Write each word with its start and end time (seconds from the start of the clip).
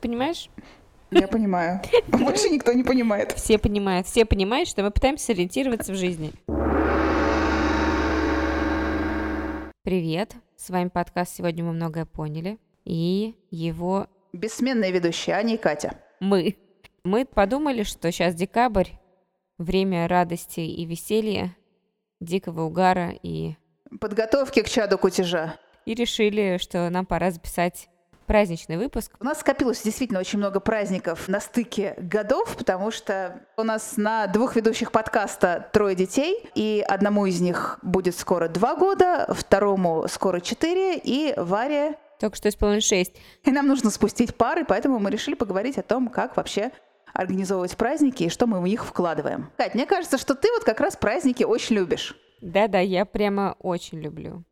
понимаешь? 0.00 0.50
Я 1.10 1.28
понимаю. 1.28 1.80
Больше 2.08 2.48
никто 2.48 2.72
не 2.72 2.82
понимает. 2.82 3.32
Все 3.32 3.58
понимают. 3.58 4.06
Все 4.06 4.24
понимают, 4.24 4.68
что 4.68 4.82
мы 4.82 4.90
пытаемся 4.90 5.32
ориентироваться 5.32 5.92
в 5.92 5.96
жизни. 5.96 6.32
Привет. 9.82 10.34
С 10.56 10.70
вами 10.70 10.88
подкаст 10.88 11.34
«Сегодня 11.34 11.64
мы 11.64 11.72
многое 11.72 12.06
поняли». 12.06 12.58
И 12.84 13.34
его... 13.50 14.06
Бессменные 14.32 14.92
ведущие 14.92 15.36
Аня 15.36 15.54
и 15.54 15.56
Катя. 15.56 15.98
Мы. 16.20 16.56
Мы 17.02 17.24
подумали, 17.24 17.82
что 17.82 18.12
сейчас 18.12 18.34
декабрь, 18.34 18.90
время 19.58 20.06
радости 20.06 20.60
и 20.60 20.84
веселья, 20.84 21.56
дикого 22.20 22.62
угара 22.62 23.14
и... 23.22 23.54
Подготовки 24.00 24.62
к 24.62 24.68
чаду 24.68 24.98
кутежа. 24.98 25.58
И 25.86 25.94
решили, 25.94 26.58
что 26.58 26.88
нам 26.90 27.06
пора 27.06 27.30
записать 27.30 27.88
праздничный 28.30 28.76
выпуск. 28.76 29.10
У 29.18 29.24
нас 29.24 29.40
скопилось 29.40 29.82
действительно 29.82 30.20
очень 30.20 30.38
много 30.38 30.60
праздников 30.60 31.26
на 31.26 31.40
стыке 31.40 31.96
годов, 31.98 32.56
потому 32.56 32.92
что 32.92 33.40
у 33.56 33.64
нас 33.64 33.96
на 33.96 34.28
двух 34.28 34.54
ведущих 34.54 34.92
подкаста 34.92 35.68
трое 35.72 35.96
детей, 35.96 36.48
и 36.54 36.84
одному 36.86 37.26
из 37.26 37.40
них 37.40 37.80
будет 37.82 38.16
скоро 38.16 38.46
два 38.46 38.76
года, 38.76 39.26
второму 39.30 40.06
скоро 40.06 40.38
четыре, 40.38 40.96
и 40.96 41.34
Варе 41.36 41.96
только 42.20 42.36
что 42.36 42.48
исполнилось 42.48 42.86
шесть. 42.86 43.16
И 43.42 43.50
нам 43.50 43.66
нужно 43.66 43.90
спустить 43.90 44.36
пары, 44.36 44.64
поэтому 44.64 45.00
мы 45.00 45.10
решили 45.10 45.34
поговорить 45.34 45.76
о 45.78 45.82
том, 45.82 46.06
как 46.06 46.36
вообще 46.36 46.70
организовывать 47.12 47.76
праздники 47.76 48.22
и 48.22 48.28
что 48.28 48.46
мы 48.46 48.60
в 48.60 48.64
них 48.64 48.84
вкладываем. 48.84 49.50
Кать, 49.56 49.74
мне 49.74 49.86
кажется, 49.86 50.18
что 50.18 50.36
ты 50.36 50.52
вот 50.52 50.62
как 50.62 50.78
раз 50.78 50.94
праздники 50.94 51.42
очень 51.42 51.74
любишь. 51.74 52.14
Да-да, 52.40 52.78
я 52.78 53.04
прямо 53.06 53.56
очень 53.58 53.98
люблю. 53.98 54.44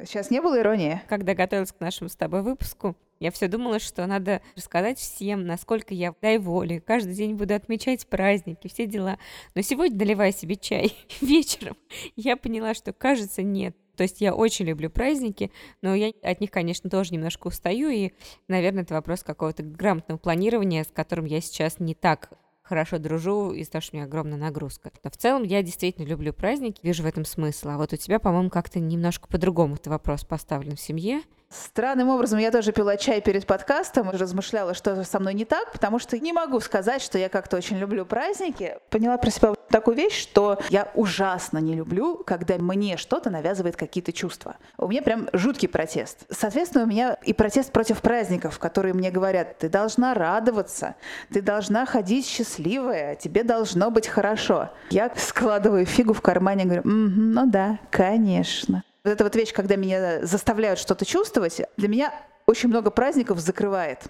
Сейчас 0.00 0.30
не 0.30 0.40
было 0.40 0.58
иронии? 0.58 1.02
Когда 1.08 1.34
готовилась 1.34 1.72
к 1.72 1.80
нашему 1.80 2.08
с 2.08 2.16
тобой 2.16 2.42
выпуску, 2.42 2.96
я 3.20 3.30
все 3.30 3.46
думала, 3.46 3.78
что 3.78 4.04
надо 4.06 4.40
рассказать 4.56 4.98
всем, 4.98 5.46
насколько 5.46 5.94
я 5.94 6.14
дай 6.22 6.38
воли. 6.38 6.82
Каждый 6.84 7.14
день 7.14 7.34
буду 7.34 7.54
отмечать 7.54 8.06
праздники, 8.06 8.68
все 8.68 8.86
дела. 8.86 9.18
Но 9.54 9.62
сегодня, 9.62 9.98
наливая 9.98 10.32
себе 10.32 10.56
чай 10.56 10.96
вечером, 11.20 11.76
я 12.16 12.36
поняла, 12.36 12.74
что, 12.74 12.92
кажется, 12.92 13.42
нет. 13.42 13.76
То 13.96 14.02
есть 14.02 14.20
я 14.20 14.34
очень 14.34 14.64
люблю 14.64 14.90
праздники, 14.90 15.52
но 15.82 15.94
я 15.94 16.12
от 16.22 16.40
них, 16.40 16.50
конечно, 16.50 16.88
тоже 16.88 17.12
немножко 17.12 17.48
устаю, 17.48 17.90
и, 17.90 18.12
наверное, 18.48 18.84
это 18.84 18.94
вопрос 18.94 19.22
какого-то 19.22 19.62
грамотного 19.62 20.18
планирования, 20.18 20.84
с 20.84 20.88
которым 20.90 21.26
я 21.26 21.40
сейчас 21.40 21.78
не 21.78 21.94
так 21.94 22.30
хорошо 22.62 22.98
дружу 22.98 23.52
из-за 23.52 23.72
того, 23.72 23.82
что 23.82 23.94
у 23.94 23.96
меня 23.98 24.06
огромная 24.06 24.38
нагрузка. 24.38 24.90
Но 25.04 25.10
в 25.10 25.16
целом 25.16 25.42
я 25.42 25.62
действительно 25.62 26.06
люблю 26.06 26.32
праздники, 26.32 26.80
вижу 26.82 27.02
в 27.02 27.06
этом 27.06 27.24
смысл. 27.24 27.70
А 27.70 27.76
вот 27.76 27.92
у 27.92 27.96
тебя, 27.96 28.18
по-моему, 28.18 28.50
как-то 28.50 28.80
немножко 28.80 29.28
по-другому 29.28 29.74
этот 29.74 29.88
вопрос 29.88 30.24
поставлен 30.24 30.76
в 30.76 30.80
семье. 30.80 31.22
Странным 31.52 32.08
образом 32.08 32.38
я 32.38 32.50
тоже 32.50 32.72
пила 32.72 32.96
чай 32.96 33.20
перед 33.20 33.46
подкастом 33.46 34.10
и 34.10 34.16
размышляла, 34.16 34.74
что 34.74 35.04
со 35.04 35.18
мной 35.20 35.34
не 35.34 35.44
так, 35.44 35.72
потому 35.72 35.98
что 35.98 36.18
не 36.18 36.32
могу 36.32 36.60
сказать, 36.60 37.02
что 37.02 37.18
я 37.18 37.28
как-то 37.28 37.56
очень 37.56 37.76
люблю 37.78 38.06
праздники. 38.06 38.78
Поняла 38.90 39.18
про 39.18 39.30
себя 39.30 39.54
такую 39.68 39.96
вещь, 39.96 40.20
что 40.20 40.58
я 40.70 40.88
ужасно 40.94 41.58
не 41.58 41.74
люблю, 41.74 42.22
когда 42.24 42.56
мне 42.58 42.96
что-то 42.96 43.30
навязывает 43.30 43.76
какие-то 43.76 44.12
чувства. 44.12 44.56
У 44.78 44.88
меня 44.88 45.02
прям 45.02 45.28
жуткий 45.32 45.68
протест. 45.68 46.24
Соответственно, 46.30 46.84
у 46.84 46.86
меня 46.86 47.16
и 47.22 47.32
протест 47.32 47.72
против 47.72 48.00
праздников, 48.00 48.58
которые 48.58 48.94
мне 48.94 49.10
говорят, 49.10 49.58
ты 49.58 49.68
должна 49.68 50.14
радоваться, 50.14 50.94
ты 51.32 51.42
должна 51.42 51.86
ходить 51.86 52.26
счастливая, 52.26 53.16
тебе 53.16 53.44
должно 53.44 53.90
быть 53.90 54.06
хорошо. 54.06 54.70
Я 54.90 55.12
складываю 55.16 55.86
фигу 55.86 56.12
в 56.12 56.22
кармане 56.22 56.64
и 56.64 56.66
говорю, 56.66 56.82
угу, 56.82 56.90
ну 56.90 57.46
да, 57.46 57.78
конечно. 57.90 58.84
Эта 59.04 59.24
вот 59.24 59.34
вещь, 59.34 59.52
когда 59.52 59.74
меня 59.74 60.24
заставляют 60.24 60.78
что-то 60.78 61.04
чувствовать, 61.04 61.60
для 61.76 61.88
меня 61.88 62.14
очень 62.46 62.68
много 62.68 62.92
праздников 62.92 63.40
закрывает. 63.40 64.04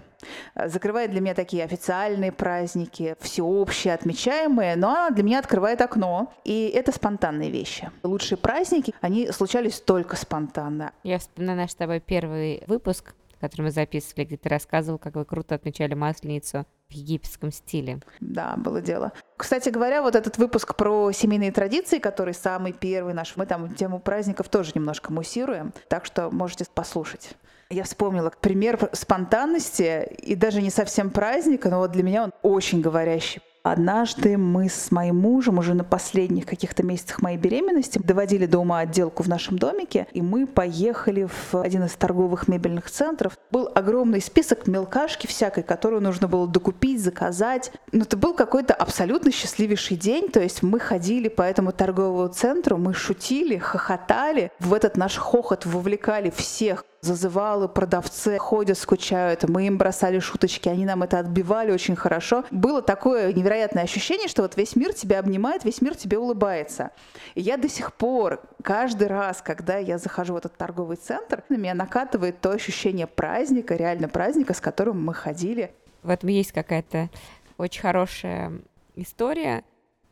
Закрывает 0.55 1.11
для 1.11 1.21
меня 1.21 1.35
такие 1.35 1.65
официальные 1.65 2.31
праздники, 2.31 3.17
всеобщие, 3.20 3.95
отмечаемые, 3.95 4.77
но 4.77 4.91
она 4.91 5.11
для 5.11 5.23
меня 5.23 5.39
открывает 5.39 5.81
окно. 5.81 6.33
И 6.45 6.70
это 6.75 6.92
спонтанные 6.92 7.51
вещи. 7.51 7.91
Лучшие 8.02 8.36
праздники, 8.36 8.95
они 9.01 9.33
случались 9.33 9.81
только 9.81 10.17
спонтанно. 10.17 10.92
Я 11.05 11.19
вспоминаю 11.19 11.58
наш 11.58 11.70
с 11.70 11.75
тобой 11.75 12.01
первый 12.01 12.63
выпуск, 12.67 13.14
который 13.41 13.63
мы 13.63 13.70
записывали, 13.70 14.27
где 14.27 14.36
ты 14.36 14.51
рассказывал, 14.51 14.98
как 14.98 15.14
вы 15.14 15.25
круто 15.25 15.55
отмечали 15.55 15.95
Масленицу 15.95 16.67
в 16.92 16.95
египетском 16.95 17.51
стиле. 17.51 18.01
Да, 18.20 18.55
было 18.57 18.80
дело. 18.80 19.13
Кстати 19.36 19.70
говоря, 19.70 20.03
вот 20.03 20.14
этот 20.14 20.39
выпуск 20.39 20.77
про 20.77 21.11
семейные 21.13 21.51
традиции, 21.51 21.98
который 21.98 22.35
самый 22.35 22.73
первый 22.73 23.14
наш, 23.14 23.36
мы 23.36 23.47
там 23.47 23.75
тему 23.75 23.98
праздников 23.98 24.48
тоже 24.48 24.73
немножко 24.75 25.13
муссируем, 25.13 25.73
так 25.89 26.05
что 26.05 26.31
можете 26.31 26.67
послушать. 26.73 27.35
Я 27.70 27.85
вспомнила 27.85 28.31
пример 28.41 28.91
спонтанности 28.92 30.14
и 30.19 30.35
даже 30.35 30.61
не 30.61 30.70
совсем 30.70 31.11
праздника, 31.11 31.70
но 31.70 31.79
вот 31.79 31.92
для 31.92 32.02
меня 32.02 32.25
он 32.25 32.33
очень 32.42 32.83
говорящий. 32.83 33.41
Однажды 33.62 34.36
мы 34.36 34.68
с 34.68 34.90
моим 34.90 35.20
мужем 35.20 35.58
уже 35.58 35.74
на 35.74 35.84
последних 35.84 36.46
каких-то 36.46 36.83
месяцах 36.83 37.23
моей 37.23 37.39
беременности 37.39 38.00
доводили 38.02 38.46
до 38.46 38.58
ума 38.58 38.80
отделку 38.80 39.23
в 39.23 39.28
нашем 39.28 39.56
домике, 39.56 40.08
и 40.12 40.20
мы 40.20 40.48
поехали 40.48 41.28
в 41.28 41.55
один 41.55 41.84
из 41.84 41.92
торговых 41.92 42.48
мебельных 42.48 42.90
центров. 42.90 43.39
Был 43.52 43.70
огромный 43.72 44.20
список 44.20 44.67
мелкашки 44.67 45.28
всякой, 45.28 45.62
которую 45.62 46.02
нужно 46.02 46.27
было 46.27 46.48
докупить, 46.48 47.01
заказать. 47.01 47.70
Но 47.92 48.02
это 48.02 48.17
был 48.17 48.34
какой-то 48.34 48.74
абсолютно 48.74 49.30
счастливейший 49.30 49.96
день, 49.96 50.28
то 50.28 50.40
есть 50.40 50.64
мы 50.64 50.80
ходили 50.80 51.28
по 51.28 51.42
этому 51.42 51.70
торговому 51.70 52.28
центру, 52.33 52.78
мы 52.78 52.95
шутили, 52.95 53.58
хохотали. 53.58 54.51
В 54.58 54.74
этот 54.74 54.96
наш 54.96 55.17
хохот 55.17 55.67
вовлекали 55.67 56.30
всех, 56.30 56.84
зазывалы, 57.02 57.68
продавцы 57.68 58.39
ходят, 58.39 58.79
скучают, 58.79 59.48
мы 59.48 59.67
им 59.67 59.77
бросали 59.77 60.20
шуточки, 60.20 60.68
они 60.68 60.85
нам 60.85 61.02
это 61.02 61.18
отбивали 61.18 61.73
очень 61.73 61.96
хорошо. 61.96 62.45
Было 62.52 62.80
такое 62.80 63.33
невероятное 63.33 63.83
ощущение, 63.83 64.29
что 64.29 64.42
вот 64.42 64.57
весь 64.57 64.77
мир 64.77 64.95
тебя 64.95 65.18
обнимает, 65.18 65.64
весь 65.64 65.83
мир 65.83 65.96
тебе 65.96 66.18
улыбается. 66.18 66.92
И 67.35 67.40
я 67.40 67.57
до 67.57 67.68
сих 67.68 67.92
пор, 67.92 68.40
каждый 68.63 69.08
раз, 69.08 69.42
когда 69.42 69.79
я 69.79 69.98
захожу 69.98 70.35
в 70.35 70.36
этот 70.36 70.57
торговый 70.57 70.96
центр, 70.96 71.42
на 71.48 71.57
меня 71.57 71.74
накатывает 71.74 72.40
то 72.40 72.52
ощущение 72.52 73.08
праздника, 73.08 73.74
реально 73.74 74.08
праздника, 74.08 74.55
с 74.55 74.61
которым 74.61 75.05
мы 75.05 75.13
ходили. 75.13 75.74
В 76.05 76.11
этом 76.11 76.29
есть 76.29 76.52
какая-то 76.52 77.11
очень 77.58 77.83
хорошая 77.83 78.52
история, 78.95 79.64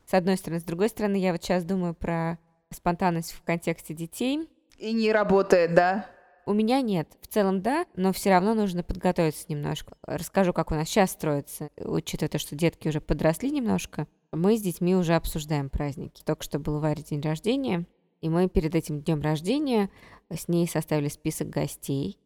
с 0.06 0.14
одной 0.14 0.36
стороны. 0.36 0.60
С 0.60 0.64
другой 0.64 0.88
стороны, 0.88 1.16
я 1.16 1.30
вот 1.30 1.42
сейчас 1.42 1.62
думаю 1.62 1.94
про 1.94 2.38
спонтанность 2.74 3.32
в 3.32 3.42
контексте 3.44 3.94
детей. 3.94 4.48
И 4.76 4.92
не 4.92 5.12
работает, 5.12 5.74
да? 5.74 6.06
У 6.46 6.52
меня 6.52 6.80
нет. 6.80 7.08
В 7.20 7.26
целом 7.28 7.62
да, 7.62 7.86
но 7.94 8.12
все 8.12 8.30
равно 8.30 8.54
нужно 8.54 8.82
подготовиться 8.82 9.44
немножко. 9.48 9.96
Расскажу, 10.02 10.52
как 10.52 10.70
у 10.70 10.74
нас 10.74 10.88
сейчас 10.88 11.12
строится, 11.12 11.70
учитывая 11.76 12.30
то, 12.30 12.38
что 12.38 12.56
детки 12.56 12.88
уже 12.88 13.00
подросли 13.00 13.50
немножко. 13.50 14.06
Мы 14.32 14.56
с 14.56 14.62
детьми 14.62 14.94
уже 14.94 15.14
обсуждаем 15.14 15.70
праздники. 15.70 16.22
Только 16.24 16.44
что 16.44 16.58
был 16.58 16.76
у 16.76 16.80
Вари 16.80 17.02
день 17.02 17.20
рождения, 17.20 17.86
и 18.20 18.28
мы 18.28 18.48
перед 18.48 18.74
этим 18.74 19.00
днем 19.00 19.20
рождения 19.20 19.90
с 20.30 20.48
ней 20.48 20.68
составили 20.68 21.08
список 21.08 21.50
гостей. 21.50 22.18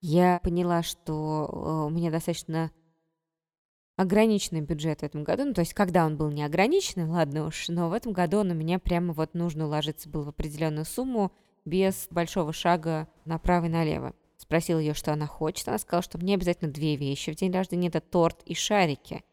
Я 0.00 0.40
поняла, 0.42 0.82
что 0.82 1.48
э, 1.50 1.86
у 1.86 1.90
меня 1.90 2.10
достаточно 2.10 2.70
ограниченный 3.96 4.60
бюджет 4.60 5.00
в 5.00 5.04
этом 5.04 5.24
году. 5.24 5.44
Ну, 5.44 5.54
то 5.54 5.60
есть, 5.60 5.74
когда 5.74 6.06
он 6.06 6.16
был 6.16 6.30
не 6.30 6.42
ограниченный, 6.42 7.06
ладно 7.06 7.46
уж, 7.46 7.68
но 7.68 7.88
в 7.88 7.92
этом 7.92 8.12
году 8.12 8.38
он 8.38 8.50
у 8.50 8.54
меня 8.54 8.78
прямо 8.78 9.12
вот 9.12 9.34
нужно 9.34 9.66
уложиться 9.66 10.08
был 10.08 10.22
в 10.24 10.28
определенную 10.28 10.84
сумму, 10.84 11.32
без 11.64 12.08
большого 12.10 12.52
шага 12.52 13.08
направо 13.24 13.66
и 13.66 13.68
налево. 13.68 14.14
Спросил 14.36 14.78
ее, 14.78 14.94
что 14.94 15.12
она 15.12 15.26
хочет. 15.26 15.68
Она 15.68 15.78
сказала, 15.78 16.02
что 16.02 16.18
мне 16.18 16.34
обязательно 16.34 16.70
две 16.70 16.96
вещи 16.96 17.30
в 17.30 17.36
день 17.36 17.52
рождения. 17.52 17.88
Это 17.88 18.00
торт 18.00 18.42
и 18.44 18.54
шарики. 18.54 19.24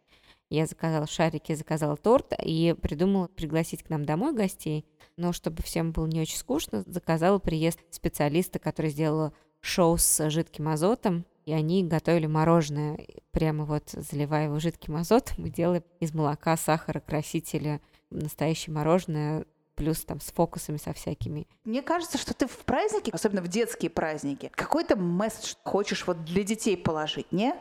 Я 0.49 0.65
заказала 0.65 1.07
шарики, 1.07 1.53
заказала 1.53 1.95
торт 1.95 2.33
и 2.43 2.75
придумала 2.79 3.27
пригласить 3.27 3.83
к 3.83 3.89
нам 3.89 4.05
домой 4.05 4.33
гостей. 4.33 4.85
Но 5.17 5.33
чтобы 5.33 5.63
всем 5.63 5.91
было 5.91 6.05
не 6.05 6.21
очень 6.21 6.37
скучно, 6.37 6.83
заказала 6.85 7.39
приезд 7.39 7.79
специалиста, 7.89 8.59
который 8.59 8.91
сделал 8.91 9.33
шоу 9.61 9.97
с 9.97 10.29
жидким 10.29 10.67
азотом. 10.67 11.25
И 11.45 11.51
они 11.51 11.83
готовили 11.83 12.27
мороженое, 12.27 12.99
прямо 13.31 13.65
вот 13.65 13.89
заливая 13.89 14.45
его 14.45 14.59
жидким 14.59 14.95
азотом 14.95 15.45
и 15.47 15.49
делая 15.49 15.83
из 15.99 16.13
молока, 16.13 16.55
сахара, 16.55 16.99
красителя 16.99 17.81
настоящее 18.11 18.73
мороженое 18.73 19.45
плюс 19.79 20.03
там 20.03 20.19
с 20.19 20.25
фокусами 20.33 20.75
со 20.75 20.91
всякими. 20.91 21.47
Мне 21.63 21.81
кажется, 21.81 22.17
что 22.17 22.33
ты 22.33 22.47
в 22.47 22.57
празднике, 22.65 23.11
особенно 23.13 23.41
в 23.41 23.47
детские 23.47 23.89
праздники, 23.89 24.51
какой-то 24.53 24.97
месседж 24.97 25.55
хочешь 25.63 26.05
вот 26.05 26.25
для 26.25 26.43
детей 26.43 26.75
положить, 26.75 27.31
не? 27.31 27.55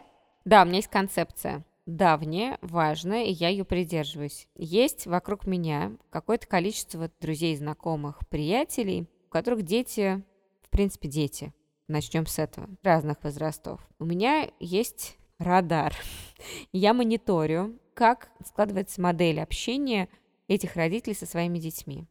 Да, 0.45 0.63
у 0.63 0.65
меня 0.67 0.79
есть 0.79 0.89
концепция 0.89 1.65
давняя, 1.87 2.59
важная, 2.61 3.25
и 3.25 3.31
я 3.31 3.49
ее 3.49 3.65
придерживаюсь. 3.65 4.49
Есть 4.57 5.07
вокруг 5.07 5.47
меня 5.47 5.93
какое-то 6.11 6.49
количество 6.49 7.09
друзей, 7.21 7.57
знакомых, 7.57 8.19
приятелей, 8.29 9.07
у 9.29 9.31
которых 9.31 9.63
дети, 9.63 10.23
в 10.63 10.71
принципе, 10.71 11.09
дети. 11.09 11.55
Начнем 11.87 12.27
с 12.27 12.41
этого. 12.41 12.69
Разных 12.83 13.23
возрастов. 13.23 13.81
У 14.01 14.05
меня 14.05 14.51
есть 14.59 15.17
радар. 15.39 15.95
Я 16.73 16.93
мониторю, 16.93 17.79
как 17.95 18.29
складывается 18.45 19.01
модель 19.01 19.41
общения 19.41 20.09
этих 20.49 20.77
родителей 20.77 21.15
со 21.15 21.27
своими 21.27 21.59
детьми. 21.59 22.07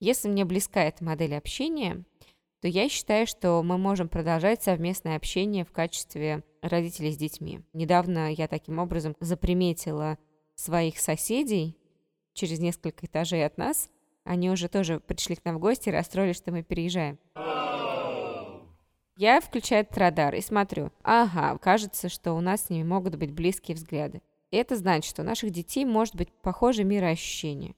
Если 0.00 0.28
мне 0.28 0.44
близка 0.44 0.82
эта 0.82 1.04
модель 1.04 1.36
общения, 1.36 2.04
то 2.60 2.68
я 2.68 2.88
считаю, 2.88 3.26
что 3.26 3.62
мы 3.62 3.76
можем 3.76 4.08
продолжать 4.08 4.62
совместное 4.62 5.16
общение 5.16 5.64
в 5.64 5.72
качестве 5.72 6.44
родителей 6.62 7.12
с 7.12 7.16
детьми. 7.16 7.60
Недавно 7.72 8.32
я 8.32 8.48
таким 8.48 8.78
образом 8.78 9.16
заприметила 9.20 10.16
своих 10.54 10.98
соседей 10.98 11.76
через 12.34 12.60
несколько 12.60 13.06
этажей 13.06 13.44
от 13.44 13.58
нас. 13.58 13.90
Они 14.24 14.48
уже 14.48 14.68
тоже 14.68 15.00
пришли 15.00 15.34
к 15.34 15.44
нам 15.44 15.56
в 15.56 15.58
гости 15.58 15.88
и 15.88 15.92
расстроились, 15.92 16.36
что 16.36 16.52
мы 16.52 16.62
переезжаем. 16.62 17.18
Я 19.16 19.40
включаю 19.40 19.82
этот 19.82 19.98
радар 19.98 20.34
и 20.34 20.40
смотрю. 20.40 20.90
Ага, 21.02 21.58
кажется, 21.58 22.08
что 22.08 22.32
у 22.32 22.40
нас 22.40 22.66
с 22.66 22.70
ними 22.70 22.84
могут 22.84 23.16
быть 23.16 23.32
близкие 23.32 23.74
взгляды. 23.74 24.22
Это 24.52 24.76
значит, 24.76 25.10
что 25.10 25.22
у 25.22 25.24
наших 25.24 25.50
детей 25.50 25.84
может 25.84 26.14
быть 26.14 26.30
похожее 26.30 26.84
мироощущение. 26.84 27.74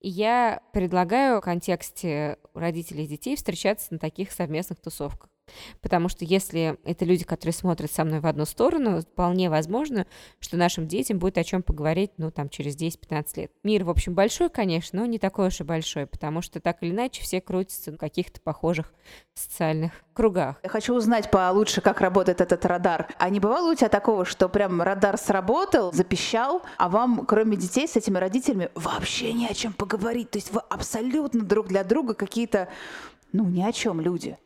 И 0.00 0.08
я 0.08 0.60
предлагаю 0.72 1.38
в 1.38 1.44
контексте 1.44 2.38
родителей 2.52 3.04
и 3.04 3.08
детей 3.08 3.36
встречаться 3.36 3.92
на 3.92 3.98
таких 3.98 4.32
совместных 4.32 4.80
тусовках. 4.80 5.30
Потому 5.80 6.08
что 6.08 6.24
если 6.24 6.78
это 6.84 7.04
люди, 7.04 7.24
которые 7.24 7.54
смотрят 7.54 7.90
со 7.90 8.04
мной 8.04 8.20
в 8.20 8.26
одну 8.26 8.44
сторону, 8.44 9.00
вполне 9.00 9.50
возможно, 9.50 10.06
что 10.40 10.56
нашим 10.56 10.86
детям 10.86 11.18
будет 11.18 11.38
о 11.38 11.44
чем 11.44 11.62
поговорить, 11.62 12.12
ну, 12.16 12.30
там, 12.30 12.48
через 12.48 12.76
10-15 12.76 13.26
лет. 13.36 13.52
Мир, 13.62 13.84
в 13.84 13.90
общем, 13.90 14.14
большой, 14.14 14.50
конечно, 14.50 15.00
но 15.00 15.06
не 15.06 15.18
такой 15.18 15.48
уж 15.48 15.60
и 15.60 15.64
большой, 15.64 16.06
потому 16.06 16.42
что 16.42 16.60
так 16.60 16.82
или 16.82 16.90
иначе 16.90 17.22
все 17.22 17.40
крутятся 17.40 17.92
в 17.92 17.96
каких-то 17.96 18.40
похожих 18.40 18.92
социальных 19.34 19.92
кругах. 20.12 20.56
Я 20.62 20.68
хочу 20.68 20.94
узнать 20.94 21.30
получше, 21.30 21.80
как 21.80 22.00
работает 22.00 22.40
этот 22.40 22.64
радар. 22.64 23.08
А 23.18 23.28
не 23.28 23.40
бывало 23.40 23.72
у 23.72 23.74
тебя 23.74 23.88
такого, 23.88 24.24
что 24.24 24.48
прям 24.48 24.80
радар 24.82 25.18
сработал, 25.18 25.92
запищал, 25.92 26.62
а 26.78 26.88
вам, 26.88 27.26
кроме 27.26 27.56
детей, 27.56 27.86
с 27.86 27.96
этими 27.96 28.18
родителями 28.18 28.70
вообще 28.74 29.32
не 29.32 29.46
о 29.46 29.54
чем 29.54 29.72
поговорить? 29.72 30.30
То 30.30 30.38
есть 30.38 30.52
вы 30.52 30.60
абсолютно 30.68 31.42
друг 31.44 31.68
для 31.68 31.84
друга 31.84 32.14
какие-то, 32.14 32.68
ну, 33.32 33.44
ни 33.44 33.62
о 33.62 33.72
чем 33.72 34.00
люди. 34.00 34.38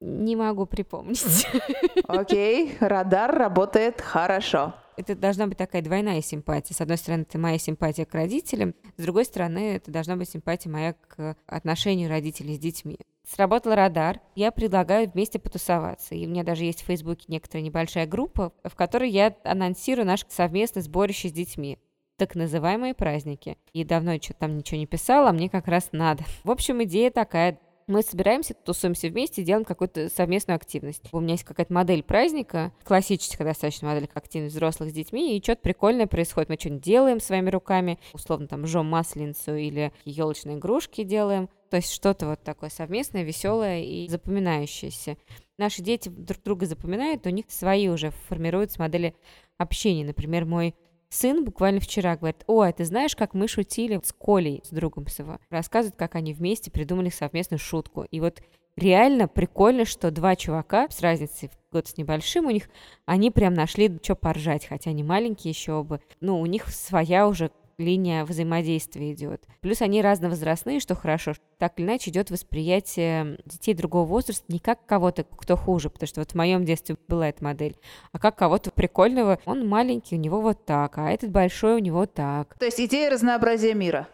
Не 0.00 0.34
могу 0.34 0.64
припомнить. 0.64 1.46
Окей, 2.08 2.76
радар 2.80 3.36
работает 3.36 4.00
хорошо. 4.00 4.74
Это 4.96 5.14
должна 5.14 5.46
быть 5.46 5.58
такая 5.58 5.82
двойная 5.82 6.22
симпатия. 6.22 6.74
С 6.74 6.80
одной 6.80 6.96
стороны, 6.96 7.22
это 7.22 7.38
моя 7.38 7.58
симпатия 7.58 8.04
к 8.04 8.14
родителям, 8.14 8.74
с 8.96 9.02
другой 9.02 9.24
стороны, 9.24 9.76
это 9.76 9.90
должна 9.90 10.16
быть 10.16 10.28
симпатия 10.28 10.68
моя 10.68 10.94
к 10.94 11.36
отношению 11.46 12.08
родителей 12.08 12.56
с 12.56 12.58
детьми. 12.58 12.98
Сработал 13.26 13.74
радар, 13.74 14.20
я 14.34 14.50
предлагаю 14.50 15.08
вместе 15.10 15.38
потусоваться. 15.38 16.14
И 16.14 16.26
у 16.26 16.30
меня 16.30 16.44
даже 16.44 16.64
есть 16.64 16.82
в 16.82 16.86
Фейсбуке 16.86 17.26
некоторая 17.28 17.62
небольшая 17.62 18.06
группа, 18.06 18.52
в 18.64 18.74
которой 18.74 19.10
я 19.10 19.36
анонсирую 19.44 20.06
наш 20.06 20.26
совместное 20.28 20.82
сборище 20.82 21.28
с 21.28 21.32
детьми 21.32 21.78
так 22.16 22.34
называемые 22.34 22.92
праздники. 22.92 23.56
И 23.72 23.82
давно 23.82 24.16
что-то 24.20 24.40
там 24.40 24.58
ничего 24.58 24.78
не 24.78 24.86
писала, 24.86 25.30
а 25.30 25.32
мне 25.32 25.48
как 25.48 25.68
раз 25.68 25.88
надо. 25.92 26.22
В 26.44 26.50
общем, 26.50 26.82
идея 26.82 27.10
такая 27.10 27.58
мы 27.90 28.02
собираемся, 28.02 28.54
тусуемся 28.54 29.08
вместе, 29.08 29.42
делаем 29.42 29.64
какую-то 29.64 30.08
совместную 30.08 30.56
активность. 30.56 31.02
У 31.12 31.20
меня 31.20 31.32
есть 31.32 31.44
какая-то 31.44 31.72
модель 31.72 32.02
праздника, 32.02 32.72
классическая 32.84 33.44
достаточно 33.44 33.88
модель 33.88 34.08
активность 34.14 34.54
взрослых 34.54 34.90
с 34.90 34.92
детьми, 34.92 35.36
и 35.36 35.42
что-то 35.42 35.60
прикольное 35.62 36.06
происходит. 36.06 36.48
Мы 36.48 36.56
что-нибудь 36.58 36.82
делаем 36.82 37.20
своими 37.20 37.50
руками, 37.50 37.98
условно 38.12 38.46
там 38.46 38.66
жжем 38.66 38.86
масленицу 38.86 39.56
или 39.56 39.92
елочные 40.04 40.56
игрушки 40.56 41.02
делаем. 41.02 41.48
То 41.68 41.76
есть 41.76 41.92
что-то 41.92 42.26
вот 42.26 42.42
такое 42.42 42.70
совместное, 42.70 43.22
веселое 43.22 43.82
и 43.82 44.08
запоминающееся. 44.08 45.16
Наши 45.58 45.82
дети 45.82 46.08
друг 46.08 46.42
друга 46.42 46.66
запоминают, 46.66 47.26
у 47.26 47.30
них 47.30 47.44
свои 47.48 47.88
уже 47.88 48.10
формируются 48.28 48.80
модели 48.80 49.14
общения. 49.58 50.04
Например, 50.04 50.44
мой 50.44 50.74
Сын 51.12 51.44
буквально 51.44 51.80
вчера 51.80 52.16
говорит, 52.16 52.44
ой, 52.46 52.72
ты 52.72 52.84
знаешь, 52.84 53.16
как 53.16 53.34
мы 53.34 53.48
шутили 53.48 54.00
с 54.02 54.12
Колей, 54.12 54.60
с 54.64 54.70
другом 54.70 55.08
своего. 55.08 55.38
Рассказывает, 55.50 55.96
как 55.96 56.14
они 56.14 56.32
вместе 56.32 56.70
придумали 56.70 57.08
совместную 57.08 57.58
шутку. 57.58 58.04
И 58.04 58.20
вот 58.20 58.40
реально 58.76 59.26
прикольно, 59.26 59.84
что 59.84 60.12
два 60.12 60.36
чувака 60.36 60.88
с 60.88 61.00
разницей 61.00 61.48
в 61.48 61.72
год 61.72 61.88
с 61.88 61.96
небольшим 61.96 62.46
у 62.46 62.50
них, 62.50 62.70
они 63.06 63.32
прям 63.32 63.54
нашли, 63.54 63.98
что 64.02 64.14
поржать, 64.14 64.66
хотя 64.66 64.90
они 64.90 65.02
маленькие 65.02 65.50
еще 65.50 65.82
бы. 65.82 66.00
Ну, 66.20 66.40
у 66.40 66.46
них 66.46 66.68
своя 66.68 67.26
уже 67.26 67.50
линия 67.76 68.24
взаимодействия 68.24 69.12
идет. 69.12 69.42
Плюс 69.60 69.82
они 69.82 70.02
разновозрастные, 70.02 70.78
что 70.78 70.94
хорошо. 70.94 71.34
Так 71.60 71.78
или 71.78 71.84
иначе 71.84 72.10
идет 72.10 72.30
восприятие 72.30 73.38
детей 73.44 73.74
другого 73.74 74.06
возраста 74.06 74.44
не 74.48 74.58
как 74.58 74.86
кого-то, 74.86 75.24
кто 75.24 75.58
хуже, 75.58 75.90
потому 75.90 76.08
что 76.08 76.22
вот 76.22 76.30
в 76.30 76.34
моем 76.34 76.64
детстве 76.64 76.96
была 77.06 77.28
эта 77.28 77.44
модель, 77.44 77.76
а 78.12 78.18
как 78.18 78.36
кого-то 78.36 78.70
прикольного. 78.70 79.38
Он 79.44 79.68
маленький, 79.68 80.16
у 80.16 80.18
него 80.18 80.40
вот 80.40 80.64
так, 80.64 80.96
а 80.96 81.10
этот 81.10 81.30
большой 81.30 81.74
у 81.74 81.78
него 81.78 82.06
так. 82.06 82.56
То 82.58 82.64
есть 82.64 82.80
идея 82.80 83.10
разнообразия 83.10 83.74
мира. 83.74 84.08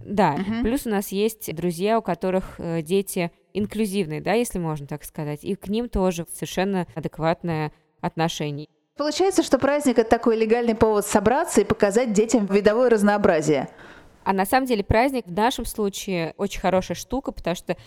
Да, 0.00 0.32
угу. 0.34 0.64
плюс 0.64 0.86
у 0.86 0.90
нас 0.90 1.12
есть 1.12 1.54
друзья, 1.54 2.00
у 2.00 2.02
которых 2.02 2.56
э, 2.58 2.82
дети 2.82 3.30
инклюзивные, 3.52 4.20
да, 4.20 4.32
если 4.32 4.58
можно 4.58 4.88
так 4.88 5.04
сказать, 5.04 5.44
и 5.44 5.54
к 5.54 5.68
ним 5.68 5.88
тоже 5.88 6.26
совершенно 6.34 6.88
адекватное 6.96 7.70
отношение. 8.00 8.66
Получается, 8.96 9.44
что 9.44 9.60
праздник 9.60 10.00
это 10.00 10.10
такой 10.10 10.36
легальный 10.36 10.74
повод 10.74 11.06
собраться 11.06 11.60
и 11.60 11.64
показать 11.64 12.12
детям 12.12 12.46
видовое 12.46 12.90
разнообразие. 12.90 13.68
А 14.28 14.34
на 14.34 14.44
самом 14.44 14.66
деле 14.66 14.84
праздник 14.84 15.26
в 15.26 15.32
нашем 15.32 15.64
случае 15.64 16.34
очень 16.36 16.60
хорошая 16.60 16.96
штука, 16.96 17.32
потому 17.32 17.56
что 17.56 17.78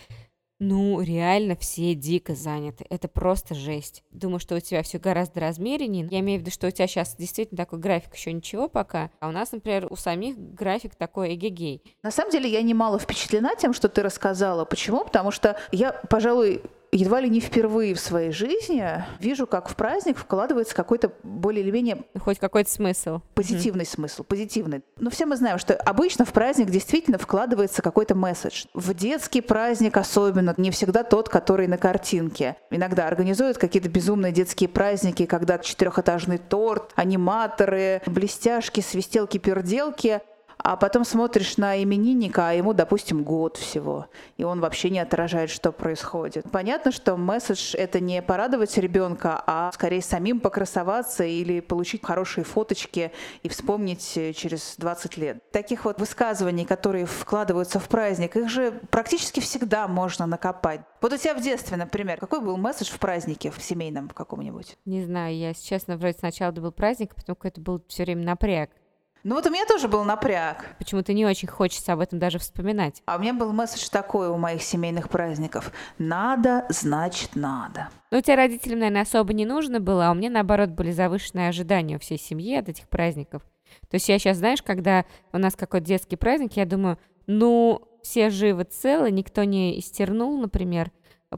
ну, 0.58 1.00
реально 1.00 1.54
все 1.54 1.94
дико 1.94 2.34
заняты. 2.34 2.84
Это 2.90 3.06
просто 3.06 3.54
жесть. 3.54 4.02
Думаю, 4.10 4.40
что 4.40 4.56
у 4.56 4.60
тебя 4.60 4.82
все 4.82 4.98
гораздо 4.98 5.38
размереннее. 5.38 6.08
Я 6.10 6.18
имею 6.18 6.40
в 6.40 6.42
виду, 6.42 6.50
что 6.50 6.66
у 6.66 6.70
тебя 6.72 6.88
сейчас 6.88 7.14
действительно 7.14 7.58
такой 7.58 7.78
график 7.78 8.16
еще 8.16 8.32
ничего 8.32 8.68
пока. 8.68 9.12
А 9.20 9.28
у 9.28 9.30
нас, 9.30 9.52
например, 9.52 9.86
у 9.88 9.94
самих 9.94 10.36
график 10.36 10.96
такой 10.96 11.36
эгегей. 11.36 11.80
На 12.02 12.10
самом 12.10 12.32
деле 12.32 12.50
я 12.50 12.62
немало 12.62 12.98
впечатлена 12.98 13.54
тем, 13.54 13.72
что 13.72 13.88
ты 13.88 14.02
рассказала. 14.02 14.64
Почему? 14.64 15.04
Потому 15.04 15.30
что 15.30 15.56
я, 15.70 15.92
пожалуй, 15.92 16.60
едва 16.92 17.20
ли 17.20 17.28
не 17.30 17.40
впервые 17.40 17.94
в 17.94 18.00
своей 18.00 18.30
жизни 18.30 18.84
вижу, 19.18 19.46
как 19.46 19.68
в 19.68 19.74
праздник 19.74 20.18
вкладывается 20.18 20.74
какой-то 20.74 21.12
более 21.22 21.62
или 21.64 21.70
менее... 21.70 22.04
Хоть 22.20 22.38
какой-то 22.38 22.70
смысл. 22.70 23.20
Позитивный 23.34 23.84
mm-hmm. 23.84 23.94
смысл, 23.94 24.24
позитивный. 24.24 24.82
Но 24.98 25.10
все 25.10 25.26
мы 25.26 25.36
знаем, 25.36 25.58
что 25.58 25.74
обычно 25.74 26.24
в 26.24 26.32
праздник 26.32 26.70
действительно 26.70 27.18
вкладывается 27.18 27.82
какой-то 27.82 28.14
месседж. 28.14 28.66
В 28.74 28.94
детский 28.94 29.40
праздник 29.40 29.96
особенно 29.96 30.54
не 30.58 30.70
всегда 30.70 31.02
тот, 31.02 31.28
который 31.28 31.66
на 31.66 31.78
картинке. 31.78 32.56
Иногда 32.70 33.08
организуют 33.08 33.56
какие-то 33.56 33.88
безумные 33.88 34.32
детские 34.32 34.68
праздники, 34.68 35.24
когда 35.24 35.58
четырехэтажный 35.58 36.38
торт, 36.38 36.92
аниматоры, 36.94 38.02
блестяшки, 38.06 38.80
свистелки, 38.80 39.38
перделки 39.38 40.20
а 40.62 40.76
потом 40.76 41.04
смотришь 41.04 41.56
на 41.56 41.82
именинника, 41.82 42.48
а 42.48 42.52
ему, 42.52 42.72
допустим, 42.72 43.22
год 43.24 43.56
всего, 43.56 44.06
и 44.36 44.44
он 44.44 44.60
вообще 44.60 44.90
не 44.90 45.00
отражает, 45.00 45.50
что 45.50 45.72
происходит. 45.72 46.46
Понятно, 46.50 46.92
что 46.92 47.16
месседж— 47.16 47.74
это 47.76 48.00
не 48.00 48.22
порадовать 48.22 48.76
ребенка, 48.78 49.42
а 49.46 49.70
скорее 49.72 50.02
самим 50.02 50.40
покрасоваться 50.40 51.24
или 51.24 51.60
получить 51.60 52.04
хорошие 52.04 52.44
фоточки 52.44 53.12
и 53.42 53.48
вспомнить 53.48 54.16
э, 54.16 54.32
через 54.32 54.76
20 54.78 55.16
лет. 55.16 55.50
Таких 55.50 55.84
вот 55.84 55.98
высказываний, 55.98 56.64
которые 56.64 57.06
вкладываются 57.06 57.80
в 57.80 57.88
праздник, 57.88 58.36
их 58.36 58.48
же 58.48 58.80
практически 58.90 59.40
всегда 59.40 59.88
можно 59.88 60.26
накопать. 60.26 60.80
Вот 61.00 61.12
у 61.12 61.16
тебя 61.16 61.34
в 61.34 61.40
детстве, 61.40 61.76
например, 61.76 62.18
какой 62.18 62.40
был 62.40 62.56
месседж 62.56 62.90
в 62.90 62.98
празднике, 62.98 63.50
в 63.50 63.60
семейном 63.62 64.08
каком-нибудь? 64.08 64.76
Не 64.84 65.04
знаю, 65.04 65.36
я, 65.36 65.54
честно, 65.54 65.96
вроде 65.96 66.18
сначала 66.18 66.52
был 66.52 66.70
праздник, 66.70 67.12
а 67.12 67.14
потом 67.16 67.34
какой-то 67.34 67.60
был 67.60 67.82
все 67.88 68.04
время 68.04 68.24
напряг. 68.24 68.70
Ну 69.24 69.36
вот 69.36 69.46
у 69.46 69.50
меня 69.50 69.64
тоже 69.66 69.86
был 69.86 70.02
напряг. 70.02 70.74
Почему-то 70.78 71.12
не 71.12 71.24
очень 71.24 71.46
хочется 71.46 71.92
об 71.92 72.00
этом 72.00 72.18
даже 72.18 72.40
вспоминать. 72.40 73.02
А 73.06 73.16
у 73.16 73.20
меня 73.20 73.32
был 73.32 73.52
месседж 73.52 73.88
такой 73.88 74.28
у 74.28 74.36
моих 74.36 74.62
семейных 74.62 75.08
праздников. 75.08 75.70
Надо, 75.98 76.66
значит 76.70 77.36
надо. 77.36 77.88
Ну, 78.10 78.18
у 78.18 78.20
тебя 78.20 78.34
родителям, 78.34 78.80
наверное, 78.80 79.02
особо 79.02 79.32
не 79.32 79.46
нужно 79.46 79.78
было, 79.78 80.08
а 80.08 80.10
у 80.10 80.14
меня, 80.14 80.28
наоборот, 80.28 80.70
были 80.70 80.90
завышенные 80.90 81.48
ожидания 81.48 81.96
у 81.96 82.00
всей 82.00 82.18
семьи 82.18 82.56
от 82.56 82.68
этих 82.68 82.88
праздников. 82.88 83.42
То 83.88 83.94
есть 83.94 84.08
я 84.08 84.18
сейчас, 84.18 84.38
знаешь, 84.38 84.60
когда 84.60 85.04
у 85.32 85.38
нас 85.38 85.54
какой-то 85.54 85.86
детский 85.86 86.16
праздник, 86.16 86.54
я 86.56 86.66
думаю, 86.66 86.98
ну, 87.28 87.80
все 88.02 88.28
живы 88.28 88.64
целы, 88.64 89.12
никто 89.12 89.44
не 89.44 89.78
истернул, 89.78 90.36
например. 90.36 90.90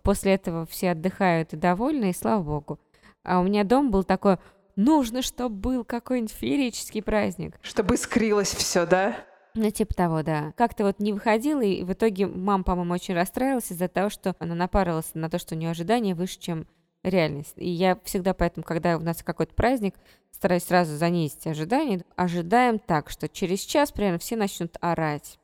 После 0.03 0.35
этого 0.35 0.65
все 0.65 0.93
отдыхают 0.93 1.53
и 1.53 1.57
довольны, 1.57 2.11
и 2.11 2.15
слава 2.15 2.43
богу. 2.43 2.81
А 3.25 3.41
у 3.41 3.45
меня 3.45 3.65
дом 3.65 3.91
был 3.91 4.05
такой, 4.05 4.39
Нужно, 4.77 5.23
чтобы 5.23 5.55
был 5.55 5.85
какой-нибудь 5.85 6.33
феерический 6.33 7.03
праздник. 7.03 7.59
Чтобы 7.63 7.95
искрилось 7.95 8.55
все, 8.55 8.87
да? 8.87 9.17
Ну, 9.55 9.71
типа 9.71 9.95
того, 9.95 10.23
да. 10.23 10.53
Как-то 10.57 10.85
вот 10.85 10.99
не 10.99 11.13
выходила, 11.13 11.61
и 11.61 11.85
в 11.85 11.93
итоге 11.93 12.27
мама, 12.27 12.65
по-моему, 12.65 12.95
очень 12.95 13.15
расстраивалась 13.15 13.71
из-за 13.71 13.87
того, 13.87 14.11
что 14.11 14.35
она 14.41 14.55
напарилась 14.55 15.11
на 15.15 15.31
то, 15.31 15.39
что 15.39 15.55
у 15.55 15.59
нее 15.59 15.71
ожидания 15.71 16.15
выше, 16.15 16.41
чем 16.41 16.67
реальность. 17.05 17.55
И 17.57 17.69
я 17.69 17.99
всегда 18.03 18.35
поэтому, 18.35 18.65
когда 18.65 18.97
у 18.97 19.01
нас 19.01 19.23
какой-то 19.23 19.55
праздник, 19.55 19.95
стараюсь 20.33 20.65
сразу 20.65 20.97
занизить 20.97 21.47
ожидания. 21.47 22.03
Ожидаем 22.17 22.81
так, 22.81 23.11
что 23.11 23.29
через 23.29 23.61
час 23.61 23.93
примерно 23.93 24.19
все 24.19 24.35
начнут 24.35 24.77
орать. 24.81 25.39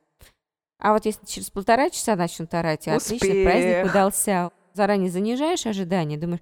А 0.80 0.92
вот 0.92 1.04
если 1.04 1.24
через 1.26 1.50
полтора 1.50 1.90
часа 1.90 2.16
начнут 2.16 2.52
орать, 2.54 2.86
и 2.86 2.90
отлично, 2.90 3.44
праздник 3.44 3.90
удался. 3.90 4.50
заранее 4.72 5.10
занижаешь 5.10 5.66
ожидания, 5.66 6.16
думаешь, 6.16 6.40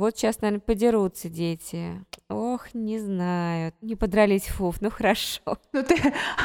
вот 0.00 0.16
сейчас, 0.16 0.40
наверное, 0.40 0.62
подерутся 0.62 1.28
дети. 1.28 2.02
Ох, 2.30 2.72
не 2.72 2.98
знаю. 2.98 3.74
Не 3.82 3.96
подрались, 3.96 4.46
фуф, 4.46 4.80
ну 4.80 4.90
хорошо. 4.90 5.40
Ну 5.72 5.82
ты 5.82 5.94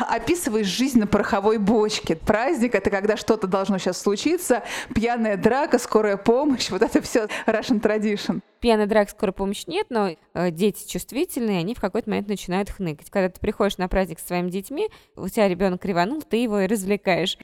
описываешь 0.09 0.67
жизнь 0.67 0.99
на 0.99 1.07
пороховой 1.07 1.57
бочке. 1.57 2.17
Праздник— 2.17 2.75
это 2.75 2.89
когда 2.89 3.15
что-то 3.15 3.47
должно 3.47 3.77
сейчас 3.77 3.97
случиться, 3.99 4.63
пьяная 4.93 5.37
драка, 5.37 5.79
скорая 5.79 6.17
помощь, 6.17 6.69
вот 6.69 6.81
это 6.81 7.01
все 7.01 7.27
Russian 7.47 7.81
tradition. 7.81 8.41
Пьяная 8.59 8.87
драка, 8.87 9.11
скорая 9.11 9.33
помощь 9.33 9.67
нет, 9.67 9.87
но 9.89 10.09
э, 10.33 10.51
дети 10.51 10.87
чувствительные, 10.87 11.59
они 11.59 11.75
в 11.75 11.79
какой-то 11.79 12.09
момент 12.09 12.27
начинают 12.27 12.69
хныкать. 12.69 13.09
Когда 13.09 13.29
ты 13.29 13.39
приходишь 13.39 13.77
на 13.77 13.87
праздник 13.87 14.19
с 14.19 14.27
своими 14.27 14.49
детьми, 14.49 14.89
у 15.15 15.29
тебя 15.29 15.47
ребенок 15.47 15.81
криванул, 15.81 16.21
ты 16.21 16.37
его 16.37 16.59
и 16.59 16.67
развлекаешь 16.67 17.37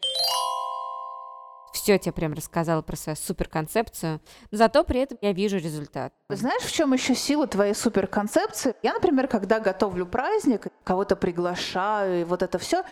все 1.73 1.97
тебе 1.97 2.11
прям 2.11 2.33
рассказала 2.33 2.81
про 2.81 2.95
свою 2.95 3.15
суперконцепцию, 3.15 4.21
но 4.51 4.57
зато 4.57 4.83
при 4.83 4.99
этом 4.99 5.17
я 5.21 5.33
вижу 5.33 5.57
результат. 5.57 6.13
Знаешь, 6.29 6.63
в 6.63 6.71
чем 6.71 6.93
еще 6.93 7.15
сила 7.15 7.47
твоей 7.47 7.73
суперконцепции? 7.73 8.75
Я, 8.83 8.93
например, 8.93 9.27
когда 9.27 9.59
готовлю 9.59 10.05
праздник, 10.05 10.67
кого-то 10.83 11.15
приглашаю, 11.15 12.21
и 12.21 12.23
вот 12.23 12.43
это 12.43 12.57
все, 12.57 12.83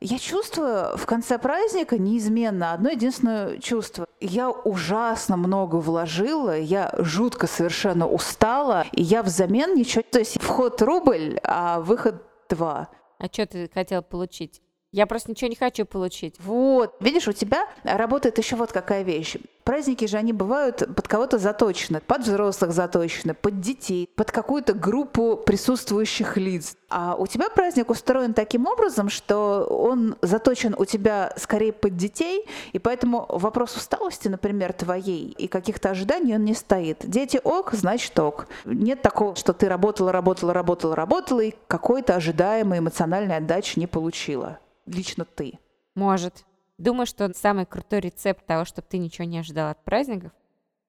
я 0.00 0.18
чувствую 0.18 0.96
в 0.96 1.06
конце 1.06 1.38
праздника 1.38 1.98
неизменно 1.98 2.72
одно 2.72 2.90
единственное 2.90 3.58
чувство. 3.58 4.06
Я 4.20 4.48
ужасно 4.50 5.36
много 5.36 5.76
вложила, 5.76 6.56
я 6.56 6.94
жутко 6.98 7.48
совершенно 7.48 8.06
устала, 8.06 8.86
и 8.92 9.02
я 9.02 9.24
взамен 9.24 9.74
ничего... 9.74 10.04
То 10.08 10.20
есть 10.20 10.40
вход 10.40 10.80
рубль, 10.82 11.40
а 11.42 11.80
выход 11.80 12.22
два. 12.48 12.88
А 13.18 13.26
что 13.26 13.46
ты 13.46 13.68
хотел 13.74 14.02
получить? 14.02 14.62
Я 14.90 15.06
просто 15.06 15.30
ничего 15.30 15.50
не 15.50 15.56
хочу 15.56 15.84
получить. 15.84 16.36
Вот. 16.38 16.94
Видишь, 17.00 17.28
у 17.28 17.32
тебя 17.32 17.66
работает 17.84 18.38
еще 18.38 18.56
вот 18.56 18.72
какая 18.72 19.02
вещь. 19.02 19.36
Праздники 19.62 20.06
же, 20.06 20.16
они 20.16 20.32
бывают 20.32 20.78
под 20.96 21.06
кого-то 21.06 21.36
заточены, 21.36 22.00
под 22.00 22.22
взрослых 22.22 22.72
заточены, 22.72 23.34
под 23.34 23.60
детей, 23.60 24.08
под 24.16 24.32
какую-то 24.32 24.72
группу 24.72 25.36
присутствующих 25.36 26.38
лиц. 26.38 26.74
А 26.88 27.16
у 27.16 27.26
тебя 27.26 27.50
праздник 27.50 27.90
устроен 27.90 28.32
таким 28.32 28.66
образом, 28.66 29.10
что 29.10 29.66
он 29.66 30.16
заточен 30.22 30.74
у 30.78 30.86
тебя 30.86 31.34
скорее 31.36 31.74
под 31.74 31.98
детей, 31.98 32.46
и 32.72 32.78
поэтому 32.78 33.26
вопрос 33.28 33.76
усталости, 33.76 34.28
например, 34.28 34.72
твоей 34.72 35.34
и 35.36 35.48
каких-то 35.48 35.90
ожиданий 35.90 36.34
он 36.34 36.46
не 36.46 36.54
стоит. 36.54 37.04
Дети 37.04 37.38
ок, 37.44 37.74
значит 37.74 38.18
ок. 38.18 38.46
Нет 38.64 39.02
такого, 39.02 39.36
что 39.36 39.52
ты 39.52 39.68
работала, 39.68 40.12
работала, 40.12 40.54
работала, 40.54 40.96
работала, 40.96 41.40
и 41.40 41.54
какой-то 41.66 42.14
ожидаемой 42.14 42.78
эмоциональной 42.78 43.36
отдачи 43.36 43.78
не 43.78 43.86
получила 43.86 44.58
лично 44.88 45.24
ты? 45.24 45.58
Может. 45.94 46.44
Думаю, 46.78 47.06
что 47.06 47.32
самый 47.34 47.66
крутой 47.66 48.00
рецепт 48.00 48.46
того, 48.46 48.64
чтобы 48.64 48.86
ты 48.88 48.98
ничего 48.98 49.24
не 49.24 49.38
ожидал 49.38 49.70
от 49.70 49.84
праздников, 49.84 50.32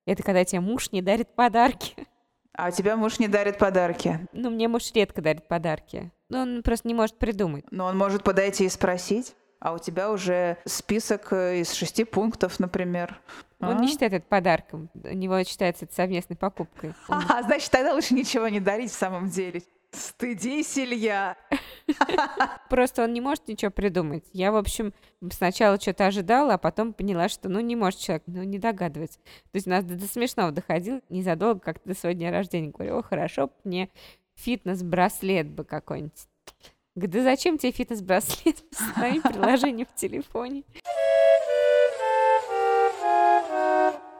это 0.06 0.24
когда 0.24 0.46
тебе 0.46 0.60
муж 0.60 0.92
не 0.92 1.02
дарит 1.02 1.36
подарки. 1.36 1.96
А 2.54 2.68
у 2.68 2.72
тебя 2.72 2.98
муж 2.98 3.20
не 3.20 3.28
дарит 3.28 3.58
подарки? 3.58 4.28
Ну, 4.34 4.50
мне 4.50 4.68
муж 4.68 4.92
редко 4.94 5.22
дарит 5.22 5.48
подарки. 5.48 6.12
Ну, 6.30 6.40
он 6.40 6.64
просто 6.64 6.88
не 6.88 6.94
может 6.94 7.18
придумать. 7.18 7.66
Но 7.72 7.86
он 7.86 7.98
может 7.98 8.24
подойти 8.24 8.66
и 8.66 8.70
спросить. 8.70 9.36
А 9.60 9.74
у 9.74 9.78
тебя 9.78 10.12
уже 10.12 10.58
список 10.66 11.34
э, 11.34 11.60
из 11.60 11.74
шести 11.74 12.06
пунктов, 12.06 12.60
например. 12.60 13.20
Он 13.60 13.78
а? 13.78 13.80
не 13.80 13.88
считает 13.88 14.14
это 14.14 14.26
подарком. 14.26 14.90
У 14.94 15.14
него 15.14 15.44
считается 15.44 15.86
это 15.86 15.94
совместной 15.94 16.38
покупкой. 16.38 16.94
А, 17.10 17.44
значит, 17.44 17.70
тогда 17.70 17.94
лучше 17.94 18.14
ничего 18.14 18.48
не 18.48 18.60
дарить 18.60 18.92
в 18.92 18.98
самом 18.98 19.30
деле. 19.30 19.62
Стыдись, 19.92 20.78
Илья. 20.78 21.36
Просто 22.70 23.04
он 23.04 23.14
не 23.14 23.22
может 23.22 23.48
ничего 23.48 23.72
придумать. 23.72 24.24
Я, 24.34 24.52
в 24.52 24.56
общем, 24.56 24.94
сначала 25.32 25.80
что-то 25.80 26.06
ожидала, 26.06 26.54
а 26.54 26.58
потом 26.60 26.94
поняла, 26.94 27.28
что, 27.28 27.50
ну, 27.50 27.60
не 27.60 27.76
может 27.76 28.00
человек, 28.00 28.24
ну, 28.28 28.44
не 28.44 28.60
догадывается. 28.60 29.20
То 29.20 29.56
есть 29.56 29.68
у 29.68 29.72
нас 29.72 29.84
до, 29.84 30.00
смешного 30.06 30.52
доходил 30.52 31.02
незадолго, 31.10 31.60
как 31.60 31.82
до 31.86 31.96
своего 31.96 32.18
дня 32.18 32.32
рождения. 32.32 32.70
Говорю, 32.70 33.00
о, 33.00 33.04
хорошо, 33.04 33.52
мне 33.64 33.90
фитнес-браслет 34.36 35.50
бы 35.50 35.64
какой-нибудь. 35.64 36.28
Да 36.96 37.24
зачем 37.24 37.58
тебе 37.58 37.72
фитнес-браслет 37.72 38.64
с 38.72 38.98
моим 38.98 39.22
приложением 39.24 39.88
в 39.88 39.96
телефоне? 39.96 40.64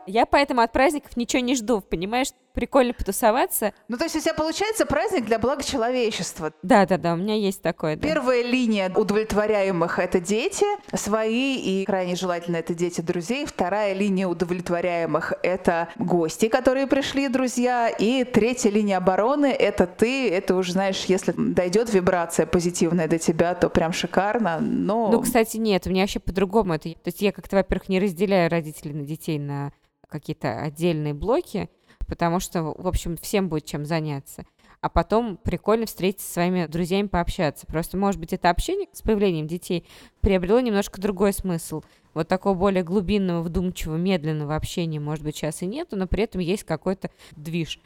Я 0.08 0.26
поэтому 0.26 0.62
от 0.62 0.72
праздников 0.72 1.16
ничего 1.18 1.44
не 1.44 1.56
жду, 1.56 1.82
понимаешь? 1.82 2.30
Прикольно 2.54 2.94
потусоваться. 2.94 3.74
Ну, 3.88 3.98
то 3.98 4.06
есть 4.06 4.16
у 4.16 4.20
тебя 4.20 4.34
получается 4.34 4.86
праздник 4.86 5.26
для 5.26 5.40
блага 5.40 5.64
человечества. 5.64 6.52
Да-да-да, 6.64 7.14
у 7.14 7.18
меня 7.18 7.36
есть 7.36 7.62
такое. 7.62 7.96
Да. 7.96 8.08
Первая 8.08 8.44
линия 8.44 8.92
удовлетворяемых— 8.94 10.00
это 10.00 10.20
дети 10.20 10.66
свои, 10.94 11.58
и 11.58 11.86
крайне 11.86 12.16
желательно 12.16 12.58
это 12.58 12.74
дети 12.74 13.02
друзей. 13.02 13.46
Вторая 13.46 13.94
линия 13.94 14.28
удовлетворяемых— 14.28 15.34
это 15.44 15.90
гости, 15.98 16.48
которые 16.48 16.88
пришли, 16.88 17.28
друзья. 17.28 17.88
И 17.90 18.24
третья 18.24 18.70
линия 18.70 18.98
обороны— 18.98 19.46
это 19.60 19.86
ты. 19.88 20.30
Это 20.30 20.56
уже, 20.56 20.74
знаешь, 20.74 21.06
если 21.06 21.34
дойдет 21.38 21.94
вибрация 21.94 22.46
позитивная 22.46 23.08
до 23.08 23.20
тебя, 23.20 23.54
то 23.56 23.70
прям 23.70 23.94
шикарно, 23.94 24.60
но... 24.60 25.10
Ну, 25.12 25.22
кстати, 25.22 25.58
нет, 25.58 25.86
у 25.88 25.90
меня 25.90 26.04
вообще 26.04 26.20
по-другому. 26.20 26.74
Это, 26.74 26.90
то 26.90 27.08
есть 27.08 27.22
я 27.22 27.32
как-то, 27.32 27.58
во-первых, 27.58 27.90
не 27.90 28.00
разделяю 28.00 28.50
родителей 28.50 28.94
на 28.94 29.04
детей 29.04 29.40
на 29.40 29.72
какие-то 30.10 30.62
отдельные 30.62 31.14
блоки, 31.14 31.70
потому 32.10 32.40
что, 32.40 32.64
в 32.64 32.88
общем, 32.88 33.16
всем 33.16 33.48
будет 33.48 33.66
чем 33.66 33.86
заняться. 33.86 34.46
А 34.82 34.90
потом 34.90 35.38
прикольно 35.38 35.86
встретиться 35.86 36.26
со 36.28 36.34
своими 36.34 36.66
друзьями, 36.66 37.08
пообщаться. 37.08 37.68
Просто, 37.68 37.98
может 37.98 38.20
быть, 38.20 38.34
это 38.34 38.50
общение 38.50 38.88
с 38.94 39.02
появлением 39.02 39.46
детей 39.46 39.86
приобрело 40.22 40.60
немножко 40.60 41.02
другой 41.02 41.34
смысл. 41.34 41.84
Вот 42.14 42.28
такого 42.28 42.58
более 42.58 42.84
глубинного, 42.84 43.42
вдумчивого, 43.42 43.98
медленного 43.98 44.56
общения, 44.56 45.00
может 45.00 45.24
быть, 45.24 45.36
сейчас 45.36 45.62
и 45.62 45.66
нету, 45.66 45.96
но 45.96 46.08
при 46.08 46.24
этом 46.24 46.42
есть 46.42 46.64
какой-то 46.64 47.12
движ. 47.36 47.80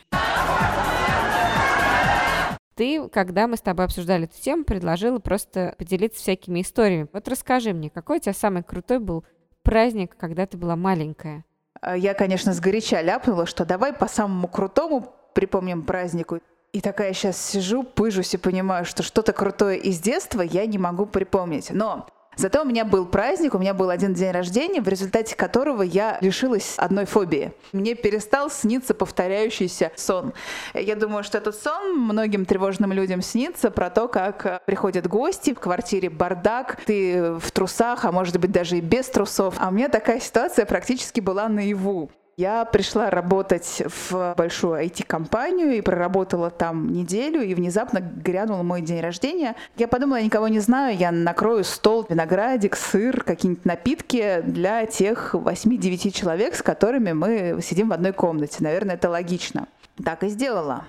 Ты, 2.75 3.07
когда 3.09 3.47
мы 3.47 3.57
с 3.57 3.61
тобой 3.61 3.85
обсуждали 3.85 4.25
эту 4.25 4.41
тему, 4.41 4.63
предложила 4.63 5.19
просто 5.19 5.75
поделиться 5.77 6.19
всякими 6.19 6.61
историями. 6.61 7.07
Вот 7.13 7.27
расскажи 7.27 7.73
мне, 7.73 7.89
какой 7.89 8.17
у 8.17 8.21
тебя 8.21 8.33
самый 8.33 8.63
крутой 8.63 8.99
был 8.99 9.25
праздник, 9.61 10.15
когда 10.17 10.45
ты 10.47 10.57
была 10.57 10.75
маленькая? 10.75 11.45
Э, 11.83 11.95
я, 11.97 12.13
конечно, 12.13 12.53
сгоряча 12.53 13.01
ляпнула, 13.01 13.45
что 13.45 13.65
давай 13.65 13.93
по 13.93 14.07
самому 14.07 14.47
крутому 14.47 15.13
припомним 15.33 15.83
празднику. 15.83 16.39
И 16.71 16.81
такая 16.81 17.13
сейчас 17.13 17.37
сижу, 17.37 17.83
пыжусь 17.83 18.33
и 18.33 18.37
понимаю, 18.37 18.85
что 18.85 19.03
что-то 19.03 19.31
крутое 19.33 19.77
из 19.77 19.99
детства 19.99 20.41
я 20.41 20.65
не 20.65 20.77
могу 20.77 21.05
припомнить. 21.05 21.69
Но 21.69 22.07
Зато 22.35 22.61
у 22.61 22.65
меня 22.65 22.85
был 22.85 23.05
праздник, 23.05 23.55
у 23.55 23.59
меня 23.59 23.73
был 23.73 23.89
один 23.89 24.13
день 24.13 24.31
рождения, 24.31 24.81
в 24.81 24.87
результате 24.87 25.35
которого 25.35 25.81
я 25.81 26.17
лишилась 26.21 26.75
одной 26.77 27.05
фобии. 27.05 27.53
Мне 27.71 27.95
перестал 27.95 28.49
сниться 28.49 28.93
повторяющийся 28.93 29.91
сон. 29.95 30.33
Я 30.73 30.95
думаю, 30.95 31.23
что 31.23 31.37
этот 31.37 31.55
сон 31.55 31.97
многим 31.97 32.45
тревожным 32.45 32.91
людям 32.91 33.21
снится 33.21 33.71
про 33.71 33.89
то, 33.89 34.07
как 34.07 34.63
приходят 34.65 35.07
гости, 35.07 35.53
в 35.53 35.59
квартире 35.59 36.09
бардак, 36.09 36.79
ты 36.85 37.33
в 37.33 37.51
трусах, 37.51 38.05
а 38.05 38.11
может 38.11 38.39
быть 38.39 38.51
даже 38.51 38.77
и 38.77 38.81
без 38.81 39.07
трусов. 39.07 39.55
А 39.59 39.69
у 39.69 39.71
меня 39.71 39.89
такая 39.89 40.19
ситуация 40.19 40.65
практически 40.65 41.19
была 41.19 41.47
наяву. 41.47 42.09
Я 42.35 42.65
пришла 42.65 43.11
работать 43.11 43.83
в 43.85 44.33
большую 44.35 44.83
IT-компанию 44.85 45.77
и 45.77 45.81
проработала 45.81 46.49
там 46.49 46.91
неделю, 46.91 47.43
и 47.43 47.53
внезапно 47.53 47.99
грянул 47.99 48.63
мой 48.63 48.81
день 48.81 49.01
рождения. 49.01 49.55
Я 49.77 49.87
подумала, 49.87 50.17
я 50.17 50.25
никого 50.25 50.47
не 50.47 50.59
знаю, 50.59 50.97
я 50.97 51.11
накрою 51.11 51.63
стол, 51.63 52.07
виноградик, 52.09 52.75
сыр, 52.75 53.23
какие-нибудь 53.23 53.65
напитки 53.65 54.41
для 54.41 54.87
тех 54.87 55.35
8-9 55.35 56.09
человек, 56.09 56.55
с 56.55 56.63
которыми 56.63 57.11
мы 57.11 57.59
сидим 57.61 57.89
в 57.89 57.93
одной 57.93 58.13
комнате. 58.13 58.63
Наверное, 58.63 58.95
это 58.95 59.11
логично. 59.11 59.67
Так 60.03 60.23
и 60.23 60.29
сделала. 60.29 60.85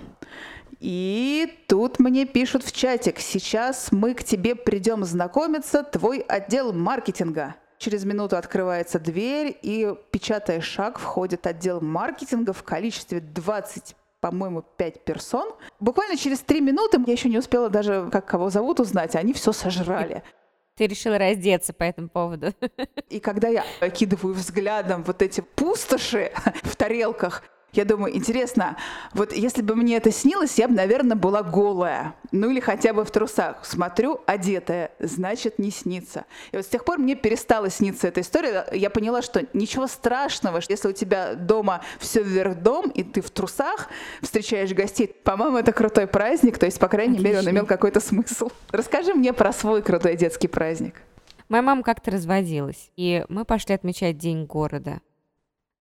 И 0.81 1.59
тут 1.67 1.99
мне 1.99 2.25
пишут 2.25 2.65
в 2.65 2.73
чатик, 2.73 3.21
сейчас 3.21 3.93
мы 3.93 4.15
к 4.15 4.25
тебе 4.25 4.55
придем 4.55 5.05
знакомиться, 5.05 5.83
твой 5.83 6.21
отдел 6.21 6.73
маркетинга. 6.73 7.55
Через 7.85 8.07
минуту 8.07 8.38
открывается 8.38 8.99
дверь, 8.99 9.59
и, 9.61 9.95
печатая 10.11 10.62
шаг, 10.62 10.99
входит 10.99 11.47
отдел 11.47 11.83
маркетинга 11.83 12.55
в 12.55 12.62
количестве 12.62 13.21
20 13.21 13.95
по-моему, 14.21 14.64
5 14.79 15.05
персон. 15.05 15.53
Буквально 15.81 16.17
через 16.17 16.41
3 16.41 16.62
минуты 16.62 16.99
я 17.07 17.12
еще 17.12 17.29
не 17.29 17.37
успела 17.37 17.69
даже, 17.69 18.09
как 18.11 18.25
кого 18.25 18.49
зовут, 18.49 18.81
узнать. 18.81 19.17
Они 19.17 19.35
все 19.35 19.53
сожрали. 19.53 20.23
Ты 20.76 20.87
решила 20.87 21.19
раздеться 21.19 21.75
по 21.75 21.83
этому 21.83 22.09
поводу. 22.09 22.55
И 23.11 23.21
когда 23.21 23.49
я 23.49 23.67
окидываю 23.81 24.33
взглядом 24.33 25.03
вот 25.03 25.21
эти 25.21 25.43
пустоши 25.43 26.33
в 26.62 26.75
тарелках, 26.76 27.43
я 27.76 27.85
думаю, 27.85 28.16
интересно, 28.16 28.76
вот 29.12 29.33
если 29.33 29.62
бы 29.62 29.75
мне 29.76 29.97
это 29.97 30.11
снилось, 30.11 30.59
я 30.59 30.69
бы, 30.69 30.75
наверное, 30.75 31.16
была 31.16 31.43
голая. 31.43 32.14
Ну 32.33 32.50
или 32.50 32.61
хотя 32.61 32.93
бы 32.93 33.04
в 33.04 33.11
трусах. 33.11 33.64
Смотрю, 33.64 34.21
одетая, 34.26 34.90
значит, 34.99 35.59
не 35.59 35.71
снится. 35.71 36.25
И 36.52 36.57
вот 36.57 36.64
с 36.64 36.69
тех 36.69 36.85
пор 36.85 36.99
мне 36.99 37.14
перестала 37.14 37.71
сниться 37.71 38.09
эта 38.09 38.21
история. 38.21 38.66
Я 38.73 38.90
поняла, 38.90 39.23
что 39.23 39.47
ничего 39.52 39.87
страшного, 39.87 40.61
если 40.69 40.88
у 40.88 40.93
тебя 40.93 41.35
дома 41.35 41.83
все 41.99 42.23
вверх 42.23 42.57
дом, 42.57 42.90
и 42.90 43.02
ты 43.02 43.21
в 43.21 43.31
трусах 43.31 43.88
встречаешь 44.23 44.73
гостей. 44.73 45.07
По-моему, 45.07 45.59
это 45.59 45.73
крутой 45.73 46.07
праздник, 46.07 46.59
то 46.59 46.66
есть, 46.66 46.78
по 46.78 46.88
крайней 46.88 47.19
Отлично. 47.19 47.37
мере, 47.37 47.38
он 47.40 47.54
имел 47.54 47.66
какой-то 47.66 48.00
смысл. 48.00 48.50
Расскажи 48.71 49.14
мне 49.14 49.33
про 49.33 49.52
свой 49.52 49.83
крутой 49.83 50.16
детский 50.16 50.49
праздник. 50.49 51.02
Моя 51.49 51.62
мама 51.62 51.83
как-то 51.83 52.11
разводилась, 52.11 52.90
и 52.97 53.25
мы 53.28 53.45
пошли 53.45 53.75
отмечать 53.75 54.16
День 54.16 54.47
города. 54.47 55.00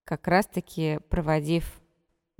как 0.06 0.28
раз-таки 0.28 1.00
проводив 1.10 1.64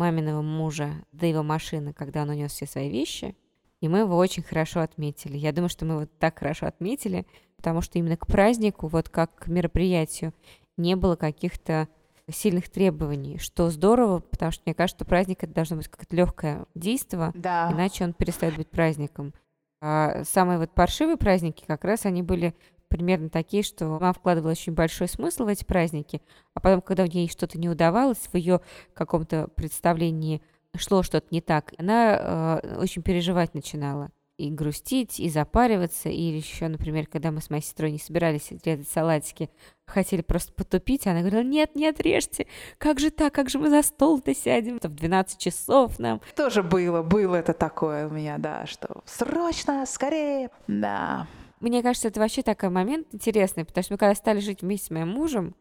маминого 0.04 0.42
мужа 0.42 1.06
до 1.12 1.26
его 1.26 1.44
машины, 1.44 1.94
когда 1.94 2.24
он 2.24 2.30
унес 2.30 2.52
все 2.52 2.66
свои 2.66 2.90
вещи, 2.90 3.36
и 3.82 3.88
мы 3.88 4.00
его 4.00 4.18
очень 4.18 4.44
хорошо 4.44 4.82
отметили. 4.82 5.38
Я 5.38 5.52
думаю, 5.52 5.70
что 5.70 5.86
мы 5.86 5.94
его 5.96 6.06
так 6.20 6.40
хорошо 6.40 6.66
отметили, 6.68 7.26
потому 7.56 7.82
что 7.82 7.98
именно 8.00 8.18
к 8.18 8.28
празднику, 8.28 8.88
вот 8.88 9.10
как 9.10 9.36
к 9.36 9.48
мероприятию, 9.48 10.34
не 10.78 10.96
было 10.96 11.16
каких-то 11.16 11.88
сильных 12.30 12.70
требований, 12.70 13.38
что 13.38 13.70
здорово, 13.70 14.20
потому 14.20 14.52
что 14.52 14.64
мне 14.66 14.74
кажется, 14.74 14.98
что 15.00 15.06
праздник 15.06 15.44
это 15.44 15.54
должно 15.54 15.78
быть 15.78 15.88
какое-то 15.88 16.16
легкое 16.16 16.66
действие, 16.76 17.32
Да. 17.36 17.70
иначе 17.72 18.04
он 18.06 18.14
перестает 18.14 18.56
быть 18.56 18.70
праздником. 18.70 19.34
А 19.82 20.24
самые 20.24 20.60
вот 20.60 20.72
паршивые 20.72 21.18
праздники 21.18 21.66
как 21.68 21.84
раз 21.84 22.06
они 22.06 22.24
были 22.24 22.56
примерно 22.94 23.30
такие, 23.30 23.64
что 23.64 23.86
мама 23.88 24.14
вкладывала 24.14 24.52
очень 24.52 24.74
большой 24.74 25.08
смысл 25.08 25.46
в 25.46 25.48
эти 25.48 25.64
праздники, 25.64 26.22
а 26.54 26.60
потом, 26.60 26.80
когда 26.82 27.04
у 27.04 27.08
ней 27.08 27.28
что-то 27.28 27.58
не 27.58 27.68
удавалось, 27.68 28.30
в 28.32 28.38
ее 28.38 28.62
каком-то 28.94 29.48
представлении 29.56 30.44
шло 30.78 31.02
что-то 31.02 31.26
не 31.32 31.42
так, 31.42 31.74
она 31.80 32.60
э, 32.62 32.78
очень 32.78 33.02
переживать 33.02 33.56
начинала. 33.56 34.12
И 34.38 34.50
грустить, 34.52 35.20
и 35.20 35.30
запариваться, 35.30 36.10
и 36.10 36.22
еще, 36.22 36.68
например, 36.68 37.08
когда 37.08 37.32
мы 37.32 37.42
с 37.42 37.50
моей 37.50 37.64
сестрой 37.64 37.92
не 37.92 38.00
собирались 38.00 38.52
резать 38.64 38.90
салатики, 38.90 39.50
хотели 39.86 40.22
просто 40.22 40.54
потупить, 40.54 41.08
она 41.08 41.20
говорила, 41.22 41.44
нет, 41.44 41.76
нет, 41.76 42.00
режьте, 42.00 42.46
как 42.78 43.00
же 43.00 43.10
так, 43.10 43.34
как 43.34 43.50
же 43.50 43.58
мы 43.58 43.70
за 43.70 43.82
стол-то 43.82 44.36
сядем, 44.36 44.80
в 44.80 44.88
12 44.88 45.40
часов 45.40 45.98
нам. 45.98 46.22
Тоже 46.36 46.62
было, 46.62 47.02
было 47.02 47.36
это 47.36 47.54
такое 47.54 48.08
у 48.08 48.12
меня, 48.12 48.38
да, 48.38 48.68
что 48.68 49.02
срочно, 49.06 49.84
скорее, 49.88 50.50
да. 50.68 51.28
Мне 51.64 51.82
кажется, 51.82 52.10
это 52.10 52.20
вообще 52.20 52.42
такой 52.42 52.68
момент 52.68 53.08
интересный, 53.14 53.64
потому 53.64 53.84
что 53.86 53.94
мы 53.94 53.98
когда 53.98 54.14
стали 54.16 54.42
жить 54.42 54.64
вместе 54.64 54.88
с 54.88 54.90
моим 54.90 55.08
мужем, 55.08 55.56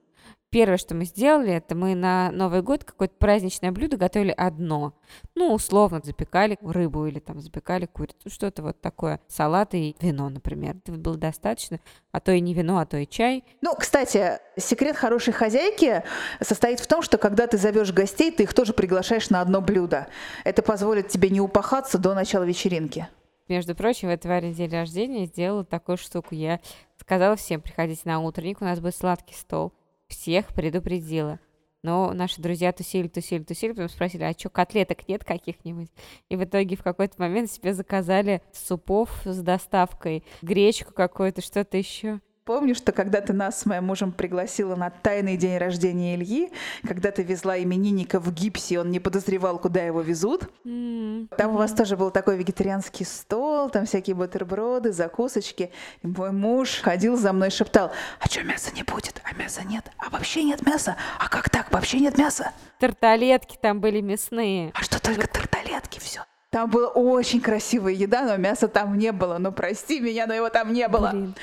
Первое, 0.51 0.77
что 0.77 0.95
мы 0.95 1.07
сделали, 1.07 1.51
это 1.51 1.75
мы 1.75 1.95
на 1.95 2.31
Новый 2.31 2.61
год 2.61 2.85
какое-то 2.85 3.15
праздничное 3.19 3.73
блюдо 3.73 3.97
готовили 3.97 4.35
одно. 4.37 4.93
Ну, 5.35 5.55
условно, 5.55 6.03
запекали 6.05 6.59
рыбу 6.61 7.07
или 7.07 7.21
там 7.21 7.41
запекали 7.41 7.87
курицу, 7.87 8.29
что-то 8.29 8.63
вот 8.63 8.79
такое. 8.79 9.19
Салат 9.29 9.73
и 9.73 9.97
вино, 10.03 10.29
например. 10.29 10.77
Это 10.77 10.93
было 10.93 11.17
достаточно. 11.17 11.81
А 12.11 12.21
то 12.21 12.33
и 12.33 12.41
не 12.41 12.53
вино, 12.53 12.79
а 12.79 12.85
то 12.85 12.99
и 12.99 13.09
чай. 13.09 13.45
Ну, 13.63 13.75
кстати, 13.75 14.41
секрет 14.59 14.95
хорошей 14.95 15.33
хозяйки 15.33 16.05
состоит 16.43 16.81
в 16.81 16.87
том, 16.87 17.01
что 17.01 17.17
когда 17.17 17.47
ты 17.47 17.57
зовешь 17.57 17.91
гостей, 17.91 18.31
ты 18.31 18.43
их 18.43 18.53
тоже 18.53 18.75
приглашаешь 18.75 19.31
на 19.31 19.41
одно 19.41 19.63
блюдо. 19.63 20.09
Это 20.45 20.61
позволит 20.61 21.09
тебе 21.09 21.31
не 21.31 21.41
упахаться 21.41 21.97
до 21.97 22.13
начала 22.13 22.45
вечеринки. 22.45 23.09
Между 23.53 23.75
прочим, 23.75 24.09
в 24.09 24.11
этот 24.11 24.55
день 24.55 24.71
рождения 24.71 25.27
сделала 25.27 25.63
такую 25.63 25.99
штуку. 25.99 26.35
Я 26.35 26.59
сказала 26.97 27.37
всем, 27.37 27.61
приходите 27.61 28.01
на 28.07 28.19
утренник, 28.21 28.63
у 28.63 28.65
нас 28.65 28.81
будет 28.81 28.97
сладкий 28.97 29.35
стол 29.35 29.75
всех 30.09 30.55
предупредила. 30.55 31.39
Но 31.83 32.15
наши 32.15 32.41
друзья 32.41 32.73
тусили, 32.73 33.09
тусили, 33.09 33.43
тусили, 33.43 33.73
потом 33.73 33.91
спросили, 33.91 34.23
а 34.23 34.33
что, 34.33 34.49
котлеток 34.49 35.07
нет 35.07 35.23
каких-нибудь? 35.23 35.91
И 36.31 36.37
в 36.37 36.45
итоге 36.45 36.77
в 36.77 36.83
какой-то 36.83 37.17
момент 37.19 37.51
себе 37.51 37.75
заказали 37.75 38.41
супов 38.55 39.21
с 39.27 39.43
доставкой, 39.43 40.25
гречку 40.41 40.95
какую-то, 40.95 41.43
что-то 41.43 41.77
еще. 41.77 42.21
Помню, 42.45 42.75
что 42.75 42.91
когда 42.91 43.21
ты 43.21 43.33
нас 43.33 43.61
с 43.61 43.67
моим 43.67 43.85
мужем 43.85 44.11
пригласила 44.11 44.75
на 44.75 44.91
тайный 44.91 45.37
день 45.37 45.59
рождения 45.59 46.17
Ильи, 46.17 46.51
когда 46.85 47.13
ты 47.13 47.23
везла 47.23 47.57
именинника 47.57 48.19
в 48.19 48.35
гипсе, 48.35 48.81
он 48.81 48.91
не 48.91 48.99
подозревал, 48.99 49.61
куда 49.61 49.81
его 49.83 50.01
везут. 50.01 50.49
Mm-hmm. 50.65 51.37
Там 51.37 51.55
у 51.55 51.59
вас 51.59 51.73
тоже 51.73 51.97
был 51.97 52.11
такой 52.11 52.37
вегетарианский 52.37 53.07
стол, 53.07 53.71
там 53.71 53.87
всякие 53.87 54.17
бутерброды, 54.17 54.93
закусочки. 54.93 55.71
И 56.03 56.07
мой 56.09 56.33
муж 56.33 56.81
ходил 56.83 57.17
за 57.17 57.33
мной 57.33 57.49
и 57.49 57.53
шептал, 57.53 57.93
а 58.19 58.27
что, 58.27 58.43
мяса 58.43 58.73
не 58.75 58.83
будет? 58.83 59.23
А 59.23 59.41
мяса 59.41 59.63
нет? 59.63 59.93
А 59.99 60.11
вообще 60.11 60.43
нет 60.43 60.67
мяса? 60.67 60.97
А 61.21 61.29
как 61.29 61.49
так? 61.49 61.71
Вообще 61.71 62.01
нет 62.01 62.19
мяса? 62.19 62.51
Тарталетки 62.81 63.57
там 63.61 63.81
были 63.81 64.01
мясные. 64.01 64.73
А 64.75 64.83
что 64.83 65.01
только 65.01 65.29
тарталетки 65.29 66.01
все? 66.01 66.23
Там 66.53 66.69
была 66.69 66.89
очень 66.89 67.41
красивая 67.41 67.95
еда, 67.95 68.25
но 68.25 68.37
мяса 68.37 68.69
там 68.69 68.99
не 68.99 69.11
было. 69.11 69.39
Ну, 69.39 69.53
прости 69.53 70.01
меня, 70.01 70.27
но 70.27 70.35
его 70.35 70.51
там 70.51 70.75
не 70.75 70.87
было. 70.87 71.09
Блин. 71.11 71.35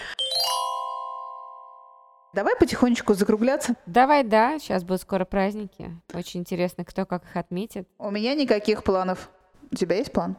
Давай 2.33 2.55
потихонечку 2.55 3.15
закругляться. 3.15 3.75
Давай, 3.87 4.23
да. 4.23 4.59
Сейчас 4.59 4.83
будут 4.83 5.01
скоро 5.01 5.25
праздники. 5.25 5.91
Очень 6.13 6.41
интересно, 6.41 6.85
кто 6.85 7.05
как 7.05 7.23
их 7.23 7.35
отметит. 7.35 7.87
У 7.97 8.11
меня 8.11 8.35
никаких 8.35 8.83
планов. 8.83 9.29
У 9.71 9.75
тебя 9.75 9.95
есть 9.95 10.11
план? 10.11 10.37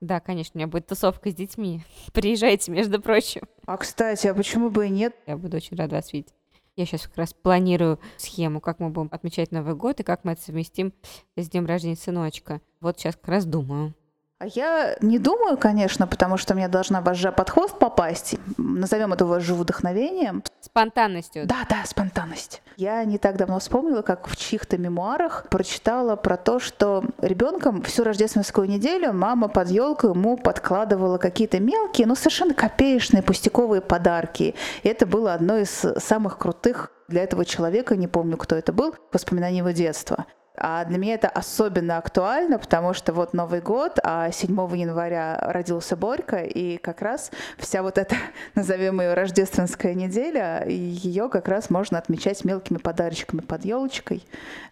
Да, 0.00 0.20
конечно, 0.20 0.52
у 0.54 0.58
меня 0.58 0.66
будет 0.66 0.86
тусовка 0.86 1.30
с 1.30 1.34
детьми. 1.34 1.82
Приезжайте, 2.12 2.70
между 2.70 3.00
прочим. 3.00 3.42
А, 3.66 3.76
кстати, 3.76 4.26
а 4.26 4.34
почему 4.34 4.70
бы 4.70 4.86
и 4.86 4.90
нет? 4.90 5.14
Я 5.26 5.36
буду 5.36 5.56
очень 5.56 5.76
рада 5.76 5.96
вас 5.96 6.12
видеть. 6.12 6.34
Я 6.74 6.84
сейчас 6.84 7.06
как 7.06 7.16
раз 7.16 7.32
планирую 7.32 7.98
схему, 8.18 8.60
как 8.60 8.80
мы 8.80 8.90
будем 8.90 9.08
отмечать 9.10 9.50
Новый 9.50 9.74
год 9.74 10.00
и 10.00 10.02
как 10.02 10.24
мы 10.24 10.32
это 10.32 10.42
совместим 10.42 10.92
с 11.34 11.48
днем 11.48 11.64
рождения 11.64 11.96
сыночка. 11.96 12.60
Вот 12.80 12.98
сейчас 12.98 13.16
как 13.16 13.28
раз 13.28 13.46
думаю. 13.46 13.94
А 14.38 14.46
я 14.48 14.96
не 15.00 15.18
думаю, 15.18 15.56
конечно, 15.56 16.06
потому 16.06 16.36
что 16.36 16.54
мне 16.54 16.68
должна 16.68 17.00
вожжа 17.00 17.32
под 17.32 17.48
хвост 17.48 17.78
попасть. 17.78 18.36
Назовем 18.58 19.14
это 19.14 19.24
вожжу 19.24 19.54
вдохновением. 19.54 20.42
Спонтанностью. 20.60 21.46
Да, 21.46 21.64
да, 21.70 21.86
спонтанность. 21.86 22.60
Я 22.76 23.02
не 23.04 23.16
так 23.16 23.38
давно 23.38 23.58
вспомнила, 23.60 24.02
как 24.02 24.28
в 24.28 24.36
чьих-то 24.36 24.76
мемуарах 24.76 25.46
прочитала 25.48 26.16
про 26.16 26.36
то, 26.36 26.58
что 26.58 27.02
ребенком 27.22 27.80
всю 27.80 28.04
рождественскую 28.04 28.68
неделю 28.68 29.14
мама 29.14 29.48
под 29.48 29.70
елку 29.70 30.08
ему 30.08 30.36
подкладывала 30.36 31.16
какие-то 31.16 31.58
мелкие, 31.58 32.06
но 32.06 32.14
совершенно 32.14 32.52
копеечные 32.52 33.22
пустяковые 33.22 33.80
подарки. 33.80 34.54
И 34.82 34.88
это 34.88 35.06
было 35.06 35.32
одно 35.32 35.56
из 35.56 35.70
самых 35.96 36.36
крутых 36.36 36.92
для 37.08 37.22
этого 37.22 37.46
человека, 37.46 37.96
не 37.96 38.06
помню, 38.06 38.36
кто 38.36 38.54
это 38.54 38.74
был, 38.74 38.94
воспоминаний 39.12 39.58
его 39.58 39.70
детства. 39.70 40.26
А 40.56 40.84
для 40.84 40.98
меня 40.98 41.14
это 41.14 41.28
особенно 41.28 41.98
актуально, 41.98 42.58
потому 42.58 42.94
что 42.94 43.12
вот 43.12 43.34
Новый 43.34 43.60
год, 43.60 43.98
а 44.02 44.30
7 44.30 44.52
января 44.76 45.38
родился 45.40 45.96
Борька, 45.96 46.42
и 46.42 46.76
как 46.78 47.02
раз 47.02 47.30
вся 47.58 47.82
вот 47.82 47.98
эта, 47.98 48.16
назовем 48.54 49.00
ее, 49.00 49.14
рождественская 49.14 49.94
неделя, 49.94 50.64
ее 50.66 51.28
как 51.28 51.48
раз 51.48 51.70
можно 51.70 51.98
отмечать 51.98 52.44
мелкими 52.44 52.78
подарочками 52.78 53.40
под 53.40 53.64
елочкой. 53.64 54.24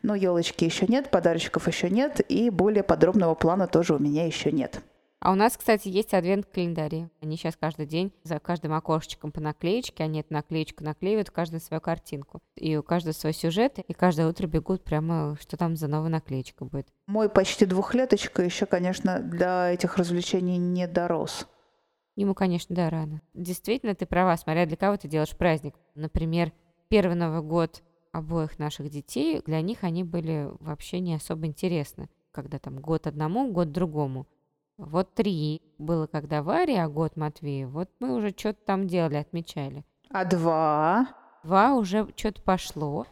Но 0.03 0.15
елочки 0.15 0.65
еще 0.65 0.87
нет, 0.87 1.11
подарочков 1.11 1.69
еще 1.69 1.91
нет, 1.91 2.21
и 2.29 2.51
более 2.51 2.83
подробного 2.83 3.35
плана 3.35 3.67
тоже 3.67 3.95
у 3.95 3.99
меня 3.99 4.27
еще 4.27 4.53
нет. 4.53 4.81
А 5.25 5.33
у 5.33 5.37
нас, 5.37 5.57
кстати, 5.57 5.89
есть 5.89 6.13
адвент-календари. 6.13 7.09
Они 7.23 7.39
сейчас 7.39 7.57
каждый 7.57 7.87
день 7.87 8.13
за 8.25 8.39
каждым 8.39 8.75
окошечком 8.75 9.33
по 9.33 9.41
наклеечке, 9.41 10.05
они 10.05 10.21
эту 10.21 10.35
наклеечку 10.35 10.85
наклеивают, 10.85 11.31
каждую 11.31 11.63
свою 11.63 11.81
картинку. 11.81 12.43
И 12.57 12.77
у 12.77 12.83
каждого 12.83 13.15
свой 13.15 13.33
сюжет, 13.33 13.79
и 13.79 13.95
каждое 13.95 14.29
утро 14.29 14.47
бегут 14.47 14.85
прямо, 14.85 15.35
что 15.41 15.57
там 15.57 15.77
за 15.77 15.89
новая 15.89 16.11
наклеечка 16.11 16.67
будет. 16.67 16.89
Мой 17.07 17.31
почти 17.31 17.65
двухлеточка 17.65 18.43
еще, 18.43 18.67
конечно, 18.67 19.19
для 19.19 19.71
этих 19.73 19.97
развлечений 19.97 20.59
не 20.59 20.87
дорос. 20.87 21.49
Ему, 22.17 22.35
конечно, 22.35 22.77
да, 22.77 22.91
рано. 22.91 23.23
Действительно, 23.33 23.95
ты 23.95 24.05
права, 24.05 24.37
смотря 24.37 24.67
для 24.67 24.77
кого 24.77 24.99
ты 24.99 25.09
делаешь 25.09 25.35
праздник. 25.35 25.75
Например, 25.95 26.53
первый 26.89 27.17
Новый 27.17 27.41
год 27.41 27.83
обоих 28.13 28.59
наших 28.59 28.91
детей, 28.91 29.41
для 29.47 29.63
них 29.63 29.85
они 29.85 30.05
были 30.05 30.51
вообще 30.61 31.01
не 31.01 31.15
особо 31.15 31.47
интересны. 31.47 32.11
Когда 32.31 32.59
там 32.59 32.79
год 32.79 33.07
одному, 33.07 33.51
год 33.51 33.73
другому. 33.73 34.27
Вот 34.77 35.15
три 35.15 35.63
было, 35.79 36.09
когда 36.09 36.43
Варя, 36.43 36.85
а 36.85 36.89
год 36.89 37.17
Матвею. 37.17 37.69
Вот 37.69 37.89
мы 38.01 38.15
уже 38.17 38.31
что-то 38.37 38.59
там 38.65 38.89
делали, 38.89 39.17
отмечали. 39.17 39.85
А 40.11 40.25
два? 40.25 41.09
Два 41.45 41.75
уже 41.75 42.09
что-то 42.17 42.43
пошло. 42.43 43.07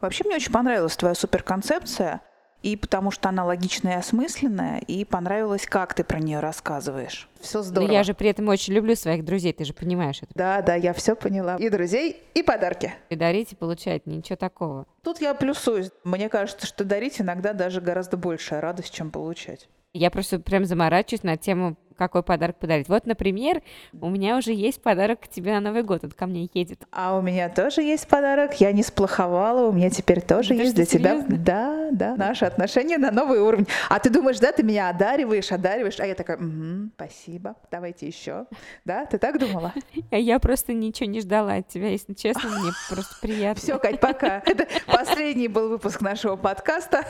Вообще 0.00 0.24
мне 0.24 0.36
очень 0.36 0.52
понравилась 0.52 0.96
твоя 0.96 1.14
суперконцепция, 1.14 2.22
и 2.62 2.76
потому 2.76 3.10
что 3.10 3.28
она 3.28 3.44
логичная 3.44 3.94
и 3.94 3.98
осмысленная, 3.98 4.78
и 4.78 5.04
понравилось, 5.04 5.66
как 5.66 5.94
ты 5.94 6.04
про 6.04 6.18
нее 6.18 6.40
рассказываешь. 6.40 7.28
Все 7.40 7.62
здорово. 7.62 7.88
Но 7.88 7.94
я 7.94 8.02
же 8.02 8.14
при 8.14 8.28
этом 8.28 8.48
очень 8.48 8.74
люблю 8.74 8.94
своих 8.94 9.24
друзей, 9.24 9.52
ты 9.52 9.64
же 9.64 9.72
понимаешь 9.72 10.18
это. 10.22 10.32
Да, 10.34 10.62
да, 10.62 10.74
я 10.74 10.92
все 10.92 11.16
поняла. 11.16 11.56
И 11.56 11.68
друзей, 11.68 12.22
и 12.34 12.42
подарки. 12.42 12.92
И 13.08 13.16
дарить, 13.16 13.52
и 13.52 13.56
получать, 13.56 14.06
ничего 14.06 14.36
такого. 14.36 14.86
Тут 15.02 15.20
я 15.20 15.34
плюсуюсь. 15.34 15.90
Мне 16.04 16.28
кажется, 16.28 16.66
что 16.66 16.84
дарить 16.84 17.20
иногда 17.20 17.52
даже 17.52 17.80
гораздо 17.80 18.16
большая 18.16 18.60
радость, 18.60 18.92
чем 18.92 19.10
получать. 19.10 19.68
Я 19.92 20.10
просто 20.10 20.38
прям 20.38 20.64
заморачиваюсь 20.66 21.24
на 21.24 21.36
тему 21.36 21.76
какой 22.00 22.22
подарок 22.22 22.56
подарить. 22.58 22.88
Вот, 22.88 23.06
например, 23.06 23.62
у 24.00 24.08
меня 24.08 24.36
уже 24.36 24.52
есть 24.52 24.82
подарок 24.82 25.20
к 25.20 25.28
тебе 25.28 25.52
на 25.52 25.60
Новый 25.60 25.82
год, 25.82 26.02
он 26.02 26.10
ко 26.10 26.26
мне 26.26 26.48
едет. 26.54 26.82
А 26.90 27.16
у 27.16 27.20
меня 27.22 27.48
тоже 27.50 27.82
есть 27.82 28.08
подарок, 28.08 28.54
я 28.60 28.72
не 28.72 28.82
сплоховала, 28.82 29.68
у 29.68 29.72
меня 29.72 29.90
теперь 29.90 30.20
тоже 30.22 30.54
Это 30.54 30.62
есть 30.62 30.74
для 30.74 30.84
серьезно? 30.86 31.24
тебя. 31.26 31.36
Да, 31.38 31.88
да, 31.92 32.16
наши 32.16 32.46
отношения 32.46 32.96
на 32.98 33.10
новый 33.10 33.40
уровень. 33.40 33.66
А 33.88 33.98
ты 33.98 34.08
думаешь, 34.10 34.38
да, 34.38 34.50
ты 34.50 34.62
меня 34.62 34.88
одариваешь, 34.88 35.52
одариваешь, 35.52 36.00
а 36.00 36.06
я 36.06 36.14
такая, 36.14 36.38
угу, 36.38 36.90
спасибо, 36.96 37.54
давайте 37.70 38.06
еще. 38.06 38.46
Да, 38.84 39.04
ты 39.04 39.18
так 39.18 39.38
думала? 39.38 39.74
А 40.10 40.16
я 40.16 40.38
просто 40.38 40.72
ничего 40.72 41.08
не 41.08 41.20
ждала 41.20 41.54
от 41.56 41.68
тебя, 41.68 41.88
если 41.88 42.14
честно, 42.14 42.48
мне 42.48 42.70
просто 42.88 43.14
приятно. 43.20 43.60
Все, 43.60 43.78
Кать, 43.78 44.00
пока. 44.00 44.42
Это 44.46 44.66
последний 44.86 45.48
был 45.48 45.68
выпуск 45.68 46.00
нашего 46.00 46.36
подкаста. 46.36 47.04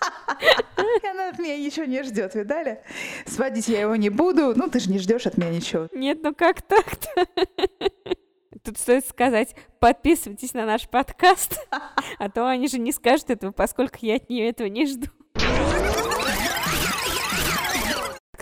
Она 1.10 1.30
от 1.30 1.38
меня 1.38 1.56
ничего 1.58 1.86
не 1.86 2.02
ждет, 2.02 2.34
видали? 2.34 2.82
Сводить 3.26 3.68
я 3.68 3.80
его 3.82 3.96
не 3.96 4.10
буду. 4.10 4.52
Ну, 4.54 4.68
ты 4.68 4.80
же 4.80 4.90
не 4.90 4.98
ждешь 4.98 5.26
от 5.26 5.36
меня 5.38 5.50
ничего. 5.50 5.88
Нет, 5.92 6.20
ну 6.22 6.34
как 6.34 6.62
так-то? 6.62 7.26
Тут 8.64 8.78
стоит 8.78 9.06
сказать, 9.06 9.54
подписывайтесь 9.78 10.52
на 10.52 10.66
наш 10.66 10.88
подкаст, 10.88 11.60
а 12.18 12.28
то 12.28 12.48
они 12.48 12.68
же 12.68 12.78
не 12.78 12.92
скажут 12.92 13.30
этого, 13.30 13.52
поскольку 13.52 13.98
я 14.00 14.16
от 14.16 14.28
нее 14.28 14.48
этого 14.48 14.68
не 14.68 14.86
жду. 14.86 15.08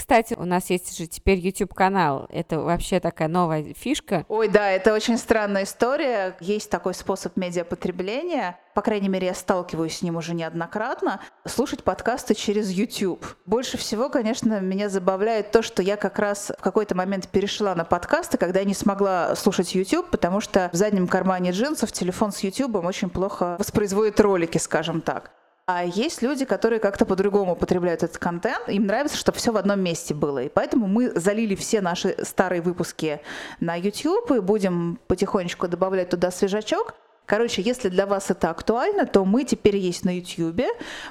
Кстати, 0.07 0.35
у 0.35 0.45
нас 0.45 0.71
есть 0.71 0.97
же 0.97 1.09
теперь 1.09 1.40
YouTube-канал. 1.40 2.29
Это 2.31 2.61
вообще 2.61 3.01
такая 3.01 3.27
новая 3.27 3.75
фишка. 3.75 4.25
Ой, 4.29 4.47
да, 4.47 4.71
это 4.71 4.95
очень 4.95 5.19
странная 5.19 5.64
история. 5.64 6.37
Есть 6.38 6.71
такой 6.71 6.95
способ 6.95 7.37
медиапотребления. 7.37 8.57
По 8.77 8.83
крайней 8.83 9.09
мере, 9.09 9.27
я 9.27 9.35
сталкиваюсь 9.35 9.99
с 9.99 10.03
ним 10.03 10.14
уже 10.14 10.33
неоднократно. 10.33 11.21
Слушать 11.45 11.83
подкасты 11.83 12.37
через 12.37 12.71
YouTube. 12.71 13.27
Больше 13.47 13.79
всего, 13.79 14.09
конечно, 14.09 14.61
меня 14.61 14.88
забавляет 14.88 15.51
то, 15.51 15.61
что 15.61 15.83
я 15.83 15.97
как 15.97 16.21
раз 16.21 16.53
в 16.57 16.62
какой-то 16.62 16.95
момент 16.95 17.27
перешла 17.27 17.75
на 17.75 17.85
подкасты, 17.85 18.38
когда 18.38 18.61
я 18.61 18.64
не 18.64 18.75
смогла 18.75 19.35
слушать 19.35 19.75
YouTube, 19.75 20.11
потому 20.11 20.40
что 20.40 20.71
в 20.73 20.77
заднем 20.77 21.09
кармане 21.09 21.51
джинсов 21.51 21.90
телефон 21.90 22.31
с 22.31 22.45
YouTube 22.45 22.77
очень 22.77 23.11
плохо 23.11 23.57
воспроизводит 23.59 24.21
ролики, 24.21 24.59
скажем 24.59 25.01
так. 25.01 25.33
А 25.69 25.83
есть 25.85 26.23
люди, 26.23 26.45
которые 26.45 26.79
как-то 26.79 27.05
по-другому 27.05 27.55
употребляют 27.55 28.05
этот 28.05 28.19
контент. 28.19 28.69
Им 28.69 28.87
нравится, 28.87 29.17
чтобы 29.17 29.39
все 29.39 29.51
в 29.51 29.57
одном 29.57 29.81
месте 29.81 30.15
было. 30.15 30.45
И 30.45 30.49
поэтому 30.49 30.87
мы 30.87 31.11
залили 31.19 31.57
все 31.57 31.81
наши 31.81 32.17
старые 32.23 32.63
выпуски 32.63 33.21
на 33.59 33.75
YouTube 33.75 34.31
и 34.31 34.39
будем 34.39 35.01
потихонечку 35.09 35.67
добавлять 35.67 36.11
туда 36.11 36.31
свежачок. 36.31 36.95
Короче, 37.27 37.63
если 37.63 37.89
для 37.89 38.07
вас 38.07 38.31
это 38.31 38.51
актуально, 38.51 39.07
то 39.07 39.25
мы 39.25 39.43
теперь 39.43 39.77
есть 39.79 40.05
на 40.05 40.17
YouTube, 40.17 40.63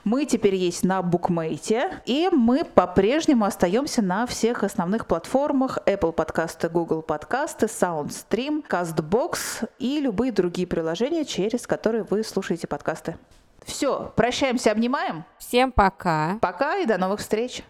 мы 0.06 0.24
теперь 0.24 0.56
есть 0.56 0.86
на 0.86 1.02
Букмейте, 1.02 2.02
и 2.06 2.30
мы 2.32 2.64
по-прежнему 2.64 3.44
остаемся 3.44 4.02
на 4.02 4.26
всех 4.26 4.64
основных 4.64 5.06
платформах 5.06 5.80
Apple 5.86 6.14
подкасты, 6.14 6.70
Google 6.70 7.02
подкасты, 7.02 7.66
SoundStream, 7.66 8.64
CastBox 8.66 9.70
и 9.80 10.00
любые 10.00 10.32
другие 10.32 10.66
приложения, 10.66 11.26
через 11.26 11.68
которые 11.68 12.06
вы 12.10 12.24
слушаете 12.24 12.68
подкасты. 12.68 13.18
Все, 13.66 14.12
прощаемся, 14.16 14.72
обнимаем. 14.72 15.26
Всем 15.40 15.72
пока. 15.72 16.38
Пока 16.42 16.78
и 16.78 16.86
до 16.86 16.98
новых 16.98 17.20
встреч. 17.20 17.64